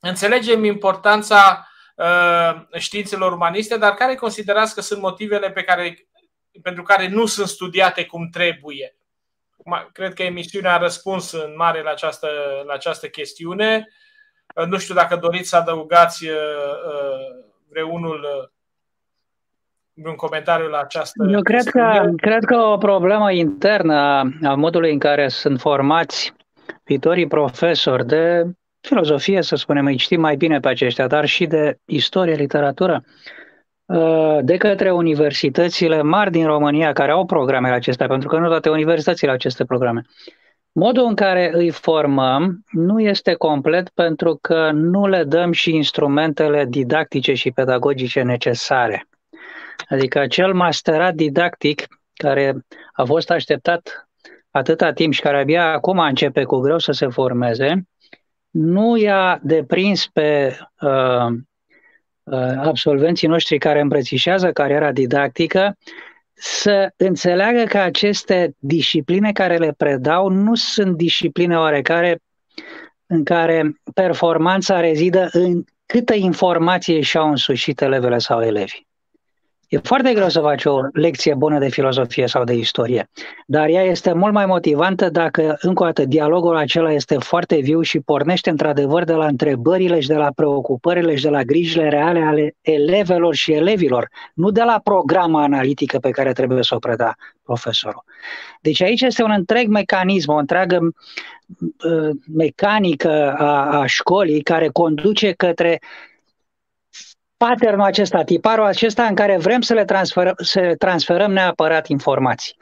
[0.00, 6.08] Înțelegem importanța uh, științelor umaniste, dar care considerați că sunt motivele pe care,
[6.62, 8.96] pentru care nu sunt studiate cum trebuie?
[9.92, 12.28] Cred că emisiunea a răspuns în mare la această,
[12.66, 13.88] la această chestiune.
[14.68, 18.48] Nu știu dacă doriți să adăugați uh, uh, vreunul uh,
[20.04, 21.26] un comentariu la această.
[21.30, 23.94] Eu cred că, cred că o problemă internă
[24.42, 26.32] a modului în care sunt formați
[26.84, 28.44] viitorii profesori de
[28.80, 33.04] filozofie, să spunem, îi știm mai bine pe aceștia, dar și de istorie, literatură,
[34.42, 39.28] de către universitățile mari din România care au programele acestea, pentru că nu toate universitățile
[39.30, 40.02] au aceste programe.
[40.78, 46.64] Modul în care îi formăm nu este complet pentru că nu le dăm și instrumentele
[46.68, 49.08] didactice și pedagogice necesare.
[49.88, 54.08] Adică acel masterat didactic care a fost așteptat
[54.50, 57.86] atâta timp și care abia acum începe cu greu să se formeze,
[58.50, 61.26] nu i-a deprins pe uh,
[62.22, 65.76] uh, absolvenții noștri care îmbrățișează cariera didactică
[66.38, 72.20] să înțeleagă că aceste discipline care le predau nu sunt discipline oarecare
[73.06, 78.87] în care performanța rezidă în câtă informație și-au însușit elevele sau elevii.
[79.68, 83.10] E foarte greu să faci o lecție bună de filozofie sau de istorie,
[83.46, 87.80] dar ea este mult mai motivantă dacă, încă o dată, dialogul acela este foarte viu
[87.80, 92.20] și pornește într-adevăr de la întrebările și de la preocupările și de la grijile reale
[92.20, 97.14] ale elevelor și elevilor, nu de la programa analitică pe care trebuie să o preda
[97.44, 98.04] profesorul.
[98.60, 105.32] Deci aici este un întreg mecanism, o întreagă uh, mecanică a, a școlii care conduce
[105.32, 105.80] către
[107.38, 112.56] patternul acesta, tiparul acesta în care vrem să le transferăm, să transferăm neapărat informații.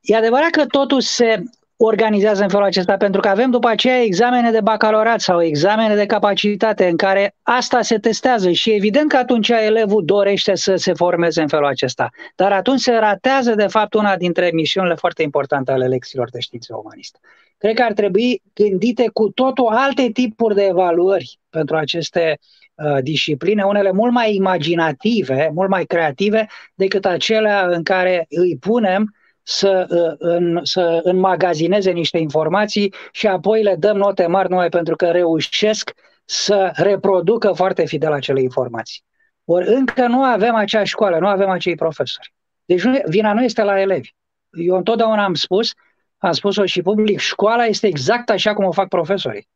[0.00, 1.42] E adevărat că totul se
[1.76, 6.06] organizează în felul acesta, pentru că avem după aceea examene de bacalorat sau examene de
[6.06, 11.40] capacitate în care asta se testează și evident că atunci elevul dorește să se formeze
[11.40, 12.08] în felul acesta.
[12.34, 16.72] Dar atunci se ratează de fapt una dintre misiunile foarte importante ale lecțiilor de științe
[16.74, 17.18] umaniste.
[17.58, 22.69] Cred că ar trebui gândite cu totul alte tipuri de evaluări pentru aceste Uh,
[23.02, 29.86] discipline, unele mult mai imaginative, mult mai creative decât acelea în care îi punem să,
[29.90, 35.10] uh, în, să înmagazineze niște informații și apoi le dăm note mari numai pentru că
[35.10, 35.92] reușesc
[36.24, 39.02] să reproducă foarte fidel acele informații.
[39.44, 42.32] Ori încă nu avem acea școală, nu avem acei profesori.
[42.64, 44.14] Deci nu, vina nu este la elevi.
[44.50, 45.72] Eu întotdeauna am spus,
[46.18, 49.48] am spus-o și public, școala este exact așa cum o fac profesorii.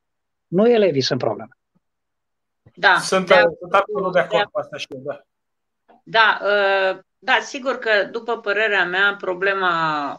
[0.47, 1.59] Nu elevii sunt probleme.
[2.75, 5.21] Da, sunt, de, sunt absolut de acord cu asta și eu, da.
[6.03, 10.19] Da, uh, da, sigur că, după părerea mea, problema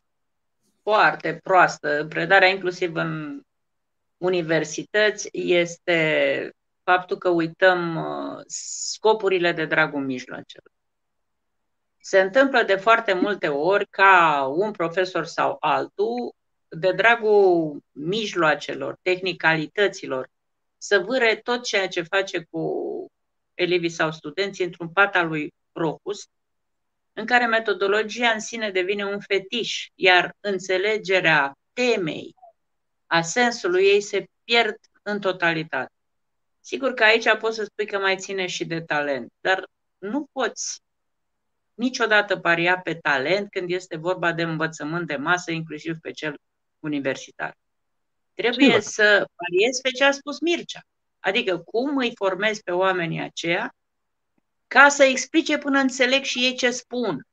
[0.82, 3.41] foarte proastă, predarea inclusiv în
[4.18, 6.52] universități, este
[6.84, 10.72] faptul că uităm uh, scopurile de dragul mijloacelor.
[12.02, 16.36] Se întâmplă de foarte multe ori ca un profesor sau altul,
[16.68, 20.30] de dragul mijloacelor, tehnicalităților,
[20.86, 22.62] să vâre tot ceea ce face cu
[23.53, 26.28] elevii sau studenții într-un pat al lui Procus,
[27.14, 32.36] în care metodologia în sine devine un fetiș, iar înțelegerea temei,
[33.06, 35.91] a sensului ei se pierd în totalitate.
[36.60, 39.68] Sigur că aici poți să spui că mai ține și de talent, dar
[39.98, 40.82] nu poți
[41.74, 46.40] niciodată paria pe talent când este vorba de învățământ de masă, inclusiv pe cel
[46.80, 47.57] universitar.
[48.36, 48.80] Trebuie Sigur.
[48.80, 50.82] să pariezi pe ce a spus Mircea.
[51.20, 53.76] Adică cum îi formezi pe oamenii aceia
[54.68, 57.28] ca să explice până înțeleg și ei ce spun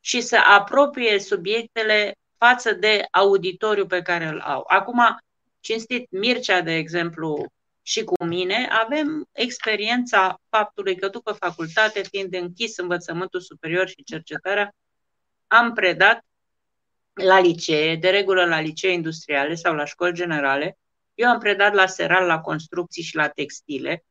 [0.00, 4.64] și să apropie subiectele față de auditoriu pe care îl au.
[4.68, 5.00] Acum,
[5.60, 7.52] cinstit Mircea, de exemplu,
[7.82, 14.74] și cu mine, avem experiența faptului că după facultate, fiind închis învățământul superior și cercetarea,
[15.46, 16.24] am predat
[17.18, 20.78] la licee, de regulă la licee industriale sau la școli generale.
[21.14, 24.04] Eu am predat la seral, la construcții și la textile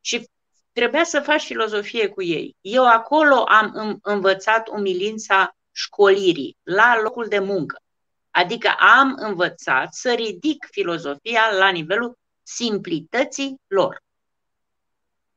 [0.00, 0.28] și
[0.72, 2.56] trebuia să faci filozofie cu ei.
[2.60, 7.82] Eu acolo am învățat umilința școlirii, la locul de muncă.
[8.30, 14.02] Adică am învățat să ridic filozofia la nivelul simplității lor.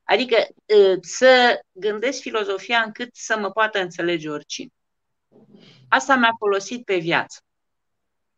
[0.04, 4.72] Adică ă, să gândesc filozofia încât să mă poată înțelege oricine.
[5.94, 7.40] Asta mi-a folosit pe viață.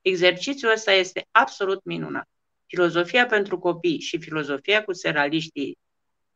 [0.02, 2.30] Exercițiul ăsta este absolut minunat.
[2.66, 5.78] Filozofia pentru copii și filozofia cu seraliștii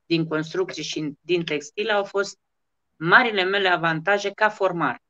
[0.06, 2.38] din construcții și din textile au fost
[2.96, 5.02] marile mele avantaje ca formare.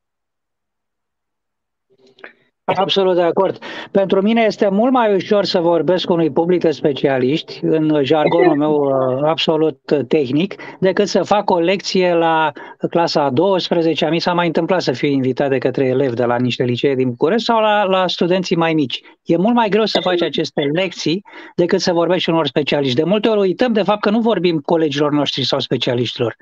[2.75, 3.57] Absolut de acord.
[3.91, 8.55] Pentru mine este mult mai ușor să vorbesc cu unui public de specialiști, în jargonul
[8.55, 12.51] meu uh, absolut tehnic, decât să fac o lecție la
[12.89, 14.09] clasa a 12 -a.
[14.09, 17.09] Mi s-a mai întâmplat să fiu invitat de către elevi de la niște licee din
[17.09, 19.01] București sau la, la studenții mai mici.
[19.23, 21.23] E mult mai greu să faci aceste lecții
[21.55, 22.95] decât să vorbești unor specialiști.
[22.95, 26.35] De multe ori uităm de fapt că nu vorbim colegilor noștri sau specialiștilor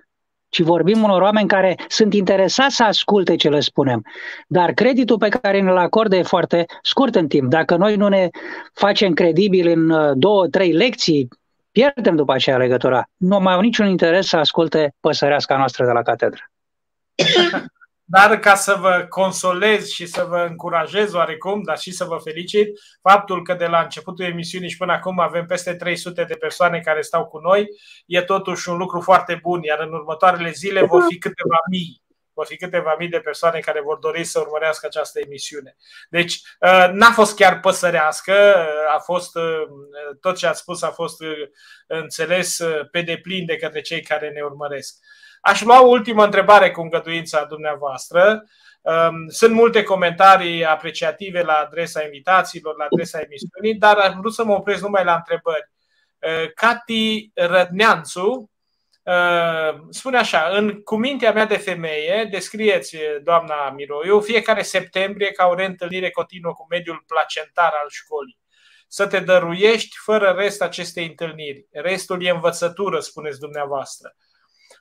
[0.56, 4.06] ci vorbim unor oameni care sunt interesați să asculte ce le spunem.
[4.48, 7.50] Dar creditul pe care ne-l acordă e foarte scurt în timp.
[7.50, 8.30] Dacă noi nu ne
[8.74, 11.28] facem credibili în uh, două, trei lecții,
[11.72, 13.10] pierdem după aceea legătura.
[13.18, 16.42] Nu mai au niciun interes să asculte păsăreasca noastră de la catedră.
[18.08, 22.80] Dar ca să vă consolez și să vă încurajez oarecum, dar și să vă felicit,
[23.02, 27.02] faptul că de la începutul emisiunii și până acum avem peste 300 de persoane care
[27.02, 27.68] stau cu noi,
[28.06, 32.04] e totuși un lucru foarte bun, iar în următoarele zile vor fi câteva mii
[32.36, 35.76] vor fi câteva mii de persoane care vor dori să urmărească această emisiune.
[36.10, 39.68] Deci, uh, n-a fost chiar păsărească, uh, a fost, uh,
[40.20, 41.18] tot ce ați spus a fost
[41.88, 42.62] înțeles
[42.92, 44.96] pe deplin de către cei care ne urmăresc.
[45.48, 48.44] Aș lua o ultimă întrebare cu îngăduința dumneavoastră.
[48.82, 54.44] Um, sunt multe comentarii apreciative la adresa invitațiilor, la adresa emisiunii, dar am vrut să
[54.44, 55.72] mă opresc numai la întrebări.
[56.20, 58.52] Uh, Cati Rădneanțu
[59.04, 65.56] uh, spune așa, în cumintea mea de femeie, descrieți, doamna Miroiu, fiecare septembrie ca o
[65.56, 68.40] reîntâlnire continuă cu mediul placentar al școlii.
[68.88, 71.68] Să te dăruiești fără rest acestei întâlniri.
[71.72, 74.16] Restul e învățătură, spuneți dumneavoastră.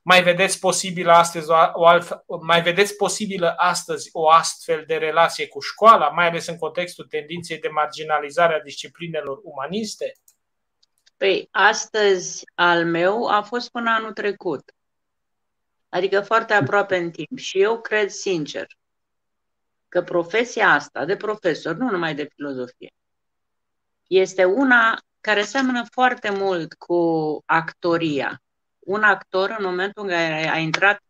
[0.06, 5.48] Mai vedeți posibilă astăzi o, o alt, mai vedeți posibilă astăzi o astfel de relație
[5.48, 10.12] cu școala, mai ales în contextul tendinței de marginalizare a disciplinelor umaniste?
[11.16, 14.72] Păi, astăzi al meu a fost până anul trecut.
[15.88, 17.38] Adică foarte aproape în timp.
[17.38, 18.66] Și eu cred sincer
[19.88, 22.92] că profesia asta de profesor, nu numai de filozofie,
[24.06, 28.43] este una care seamănă foarte mult cu actoria
[28.84, 31.02] un actor, în momentul în care a intrat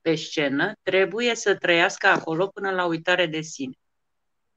[0.00, 3.74] pe scenă, trebuie să trăiască acolo până la uitare de sine.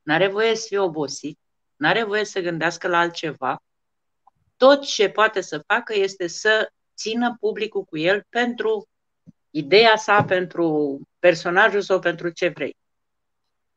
[0.02, 1.40] N-are voie să fie obosit,
[1.76, 3.62] n-are voie să gândească la altceva.
[4.58, 8.88] Tot ce poate să facă este să țină publicul cu el pentru
[9.50, 12.78] ideea sa, pentru personajul sau pentru ce vrei.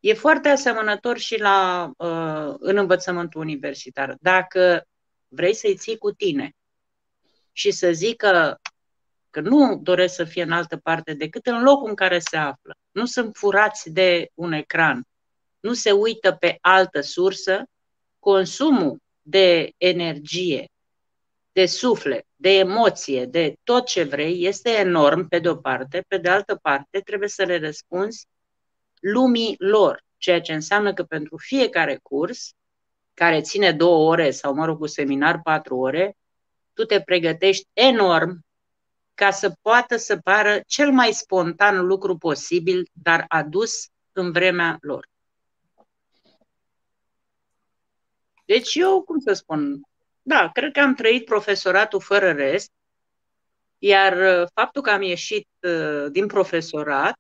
[0.01, 4.17] E foarte asemănător și la, uh, în învățământul universitar.
[4.21, 4.87] Dacă
[5.29, 6.53] vrei să-i ții cu tine
[7.53, 8.61] și să zică
[9.37, 12.77] că nu doresc să fie în altă parte decât în locul în care se află.
[12.91, 15.07] Nu sunt furați de un ecran,
[15.61, 17.65] nu se uită pe altă sursă,
[18.19, 20.71] consumul de energie
[21.53, 26.19] de suflet, de emoție, de tot ce vrei, este enorm pe de o parte, pe
[26.19, 28.27] de altă parte trebuie să le răspunzi
[29.01, 32.53] lumii lor, ceea ce înseamnă că pentru fiecare curs,
[33.15, 36.17] care ține două ore sau, mă rog, cu seminar patru ore,
[36.73, 38.46] tu te pregătești enorm
[39.17, 45.09] ca să poată să pară cel mai spontan lucru posibil, dar adus în vremea lor.
[48.45, 49.81] Deci eu, cum să spun,
[50.23, 52.71] da, cred că am trăit profesoratul fără rest,
[53.79, 57.19] iar uh, faptul că am ieșit uh, din profesorat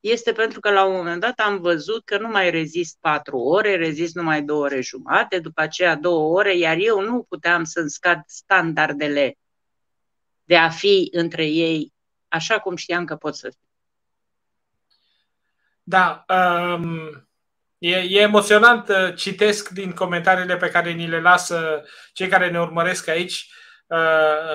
[0.00, 3.76] este pentru că la un moment dat am văzut că nu mai rezist patru ore,
[3.76, 8.22] rezist numai două ore jumate, după aceea două ore, iar eu nu puteam să-mi scad
[8.26, 9.36] standardele
[10.48, 11.92] de a fi între ei
[12.28, 13.68] așa cum știam că pot să fiu.
[15.82, 17.28] Da, um,
[17.78, 22.60] E, e emoționant, uh, citesc din comentariile pe care ni le lasă cei care ne
[22.60, 23.50] urmăresc aici,
[23.86, 23.98] uh,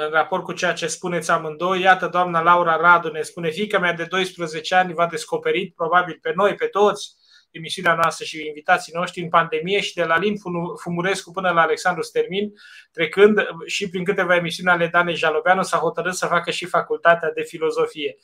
[0.06, 1.82] în raport cu ceea ce spuneți amândoi.
[1.82, 6.32] Iată, doamna Laura Radu ne spune, fiica mea de 12 ani v-a descoperit, probabil pe
[6.36, 7.16] noi, pe toți,
[7.54, 10.36] emisiunea noastră și invitații noștri în pandemie și de la Lin
[10.82, 12.54] Fumurescu până la Alexandru Stermin,
[12.92, 17.42] trecând și prin câteva emisiuni ale Danei Jalobeanu, s-a hotărât să facă și facultatea de
[17.42, 18.18] filozofie.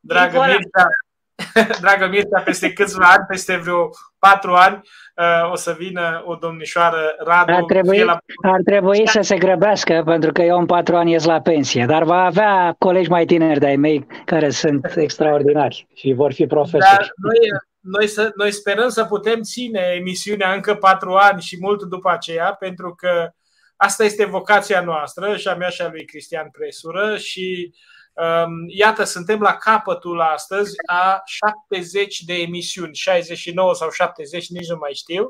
[0.00, 0.88] Dragă Mircea,
[1.84, 4.80] dragă Mircea, peste câțiva ani, peste vreo patru ani,
[5.16, 7.52] uh, o să vină o domnișoară Radu.
[7.52, 8.18] Ar trebui, la...
[8.42, 12.02] ar trebui să se grăbească, pentru că eu în patru ani ies la pensie, dar
[12.02, 16.96] va avea colegi mai tineri de-ai mei care sunt extraordinari și vor fi profesori.
[16.96, 21.82] Dar noi, noi, să, noi sperăm să putem ține emisiunea încă patru ani și mult
[21.82, 23.30] după aceea, pentru că
[23.76, 27.74] asta este vocația noastră și a mea și a lui Cristian Presură și
[28.12, 34.76] uh, Iată, suntem la capătul astăzi a 70 de emisiuni, 69 sau 70, nici nu
[34.76, 35.28] mai știu,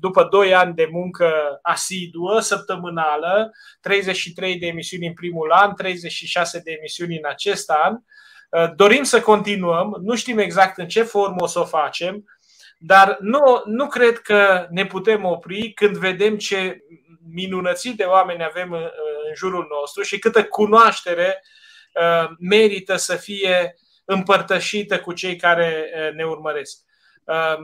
[0.00, 6.72] după 2 ani de muncă asiduă, săptămânală, 33 de emisiuni în primul an, 36 de
[6.78, 7.98] emisiuni în acest an.
[8.76, 12.24] Dorim să continuăm, nu știm exact în ce formă o să o facem,
[12.78, 16.78] dar nu, nu cred că ne putem opri când vedem ce
[17.32, 21.40] minunății de oameni avem în jurul nostru și câtă cunoaștere
[21.94, 26.78] Uh, merită să fie împărtășită cu cei care uh, ne urmăresc.
[27.24, 27.56] Uh,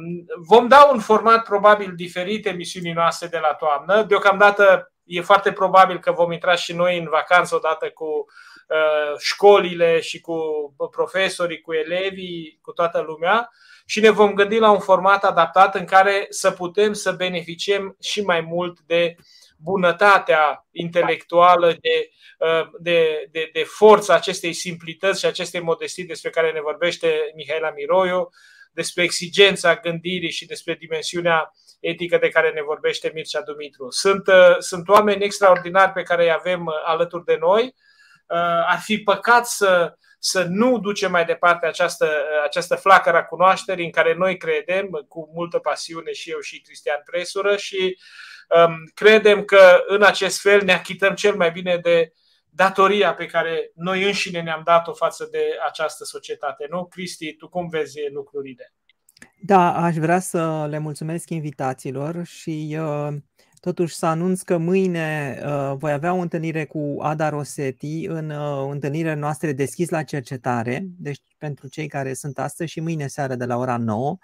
[0.46, 4.02] vom da un format probabil diferit emisiunii noastre de la toamnă.
[4.02, 8.24] Deocamdată e foarte probabil că vom intra și noi în vacanță odată cu
[9.18, 10.36] școlile și cu
[10.90, 13.50] profesorii, cu elevii, cu toată lumea
[13.86, 18.22] și ne vom gândi la un format adaptat în care să putem să beneficiem și
[18.22, 19.14] mai mult de
[19.56, 22.10] bunătatea intelectuală, de
[22.40, 27.70] Uh, de, de, de forța acestei simplități și acestei modestii despre care ne vorbește Mihaela
[27.70, 28.28] Miroiu,
[28.72, 33.90] despre exigența gândirii și despre dimensiunea etică de care ne vorbește Mircea Dumitru.
[33.90, 37.74] Sunt, uh, sunt oameni extraordinari pe care îi avem uh, alături de noi.
[38.66, 42.08] Ar fi păcat să, să nu ducem mai departe această,
[42.44, 47.00] această flacără a cunoașterii în care noi credem cu multă pasiune și eu și Cristian
[47.04, 47.98] Presură și
[48.66, 52.12] um, credem că în acest fel ne achităm cel mai bine de
[52.50, 56.66] datoria pe care noi înșine ne-am dat-o față de această societate.
[56.70, 58.74] Nu, Cristi, tu cum vezi lucrurile?
[59.42, 63.08] Da, aș vrea să le mulțumesc invitațiilor și uh,
[63.60, 68.68] totuși să anunț că mâine uh, voi avea o întâlnire cu Ada Rosetti în uh,
[68.70, 73.44] întâlnirea noastră deschis la cercetare, deci pentru cei care sunt astăzi și mâine seară de
[73.44, 74.18] la ora 9.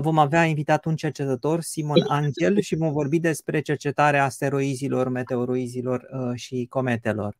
[0.00, 6.66] Vom avea invitat un cercetător, Simon Angel, și vom vorbi despre cercetarea asteroizilor, meteoroizilor și
[6.68, 7.36] cometelor.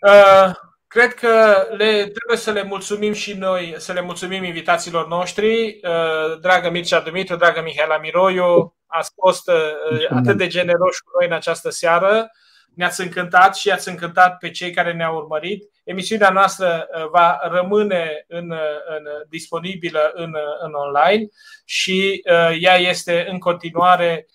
[0.00, 5.80] Uh, cred că le, trebuie să le mulțumim și noi, să le mulțumim invitațiilor noștri.
[5.82, 11.28] Uh, dragă Mircea Dumitru, dragă Mihaela Miroiu, ați fost uh, atât de generoși cu noi
[11.28, 12.30] în această seară.
[12.74, 15.70] Ne-ați încântat și ați încântat pe cei care ne-au urmărit.
[15.84, 18.50] Emisiunea noastră va rămâne în,
[18.96, 21.26] în, disponibilă în, în online
[21.64, 22.22] și
[22.60, 24.26] ea este în continuare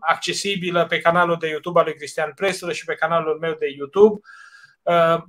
[0.00, 4.14] accesibilă pe canalul de YouTube al lui Cristian Presură și pe canalul meu de YouTube.
[4.14, 4.20] Uh,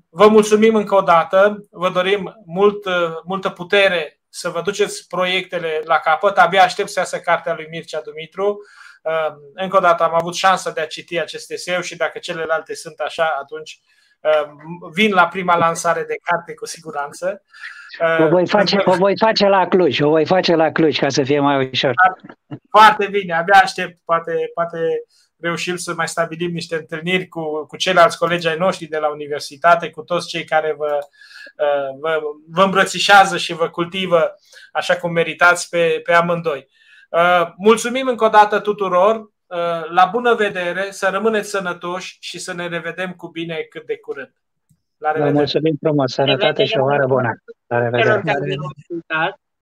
[0.10, 5.82] vă mulțumim încă o dată, vă dorim mult, uh, multă putere să vă duceți proiectele
[5.84, 6.38] la capăt.
[6.38, 8.58] Abia aștept să iasă cartea lui Mircea Dumitru.
[9.04, 12.76] Uh, încă o dată am avut șansa de a citi acest eseu și dacă celelalte
[12.76, 13.80] sunt așa, atunci
[14.94, 17.44] vin la prima lansare de carte cu siguranță.
[18.20, 21.24] O voi face, o voi face la Cluj, o voi face la Cluj ca să
[21.24, 21.94] fie mai ușor.
[22.70, 24.80] Foarte bine, abia aștept, poate, poate
[25.40, 29.90] reușim să mai stabilim niște întâlniri cu, cu ceilalți colegi ai noștri de la universitate,
[29.90, 30.98] cu toți cei care vă,
[31.58, 34.36] uh, vă, vă îmbrățișează și vă cultivă
[34.72, 36.68] așa cum meritați pe, pe amândoi.
[37.10, 42.54] Uh, mulțumim încă o dată tuturor, uh, la bună vedere, să rămâneți sănătoși și să
[42.54, 44.34] ne revedem cu bine cât de curând.
[44.98, 45.34] La revedere!
[45.34, 47.42] Da, mulțumim frumos, sănătate și o oară bună!
[47.68, 48.10] La revedere!
[48.10, 48.58] La revedere.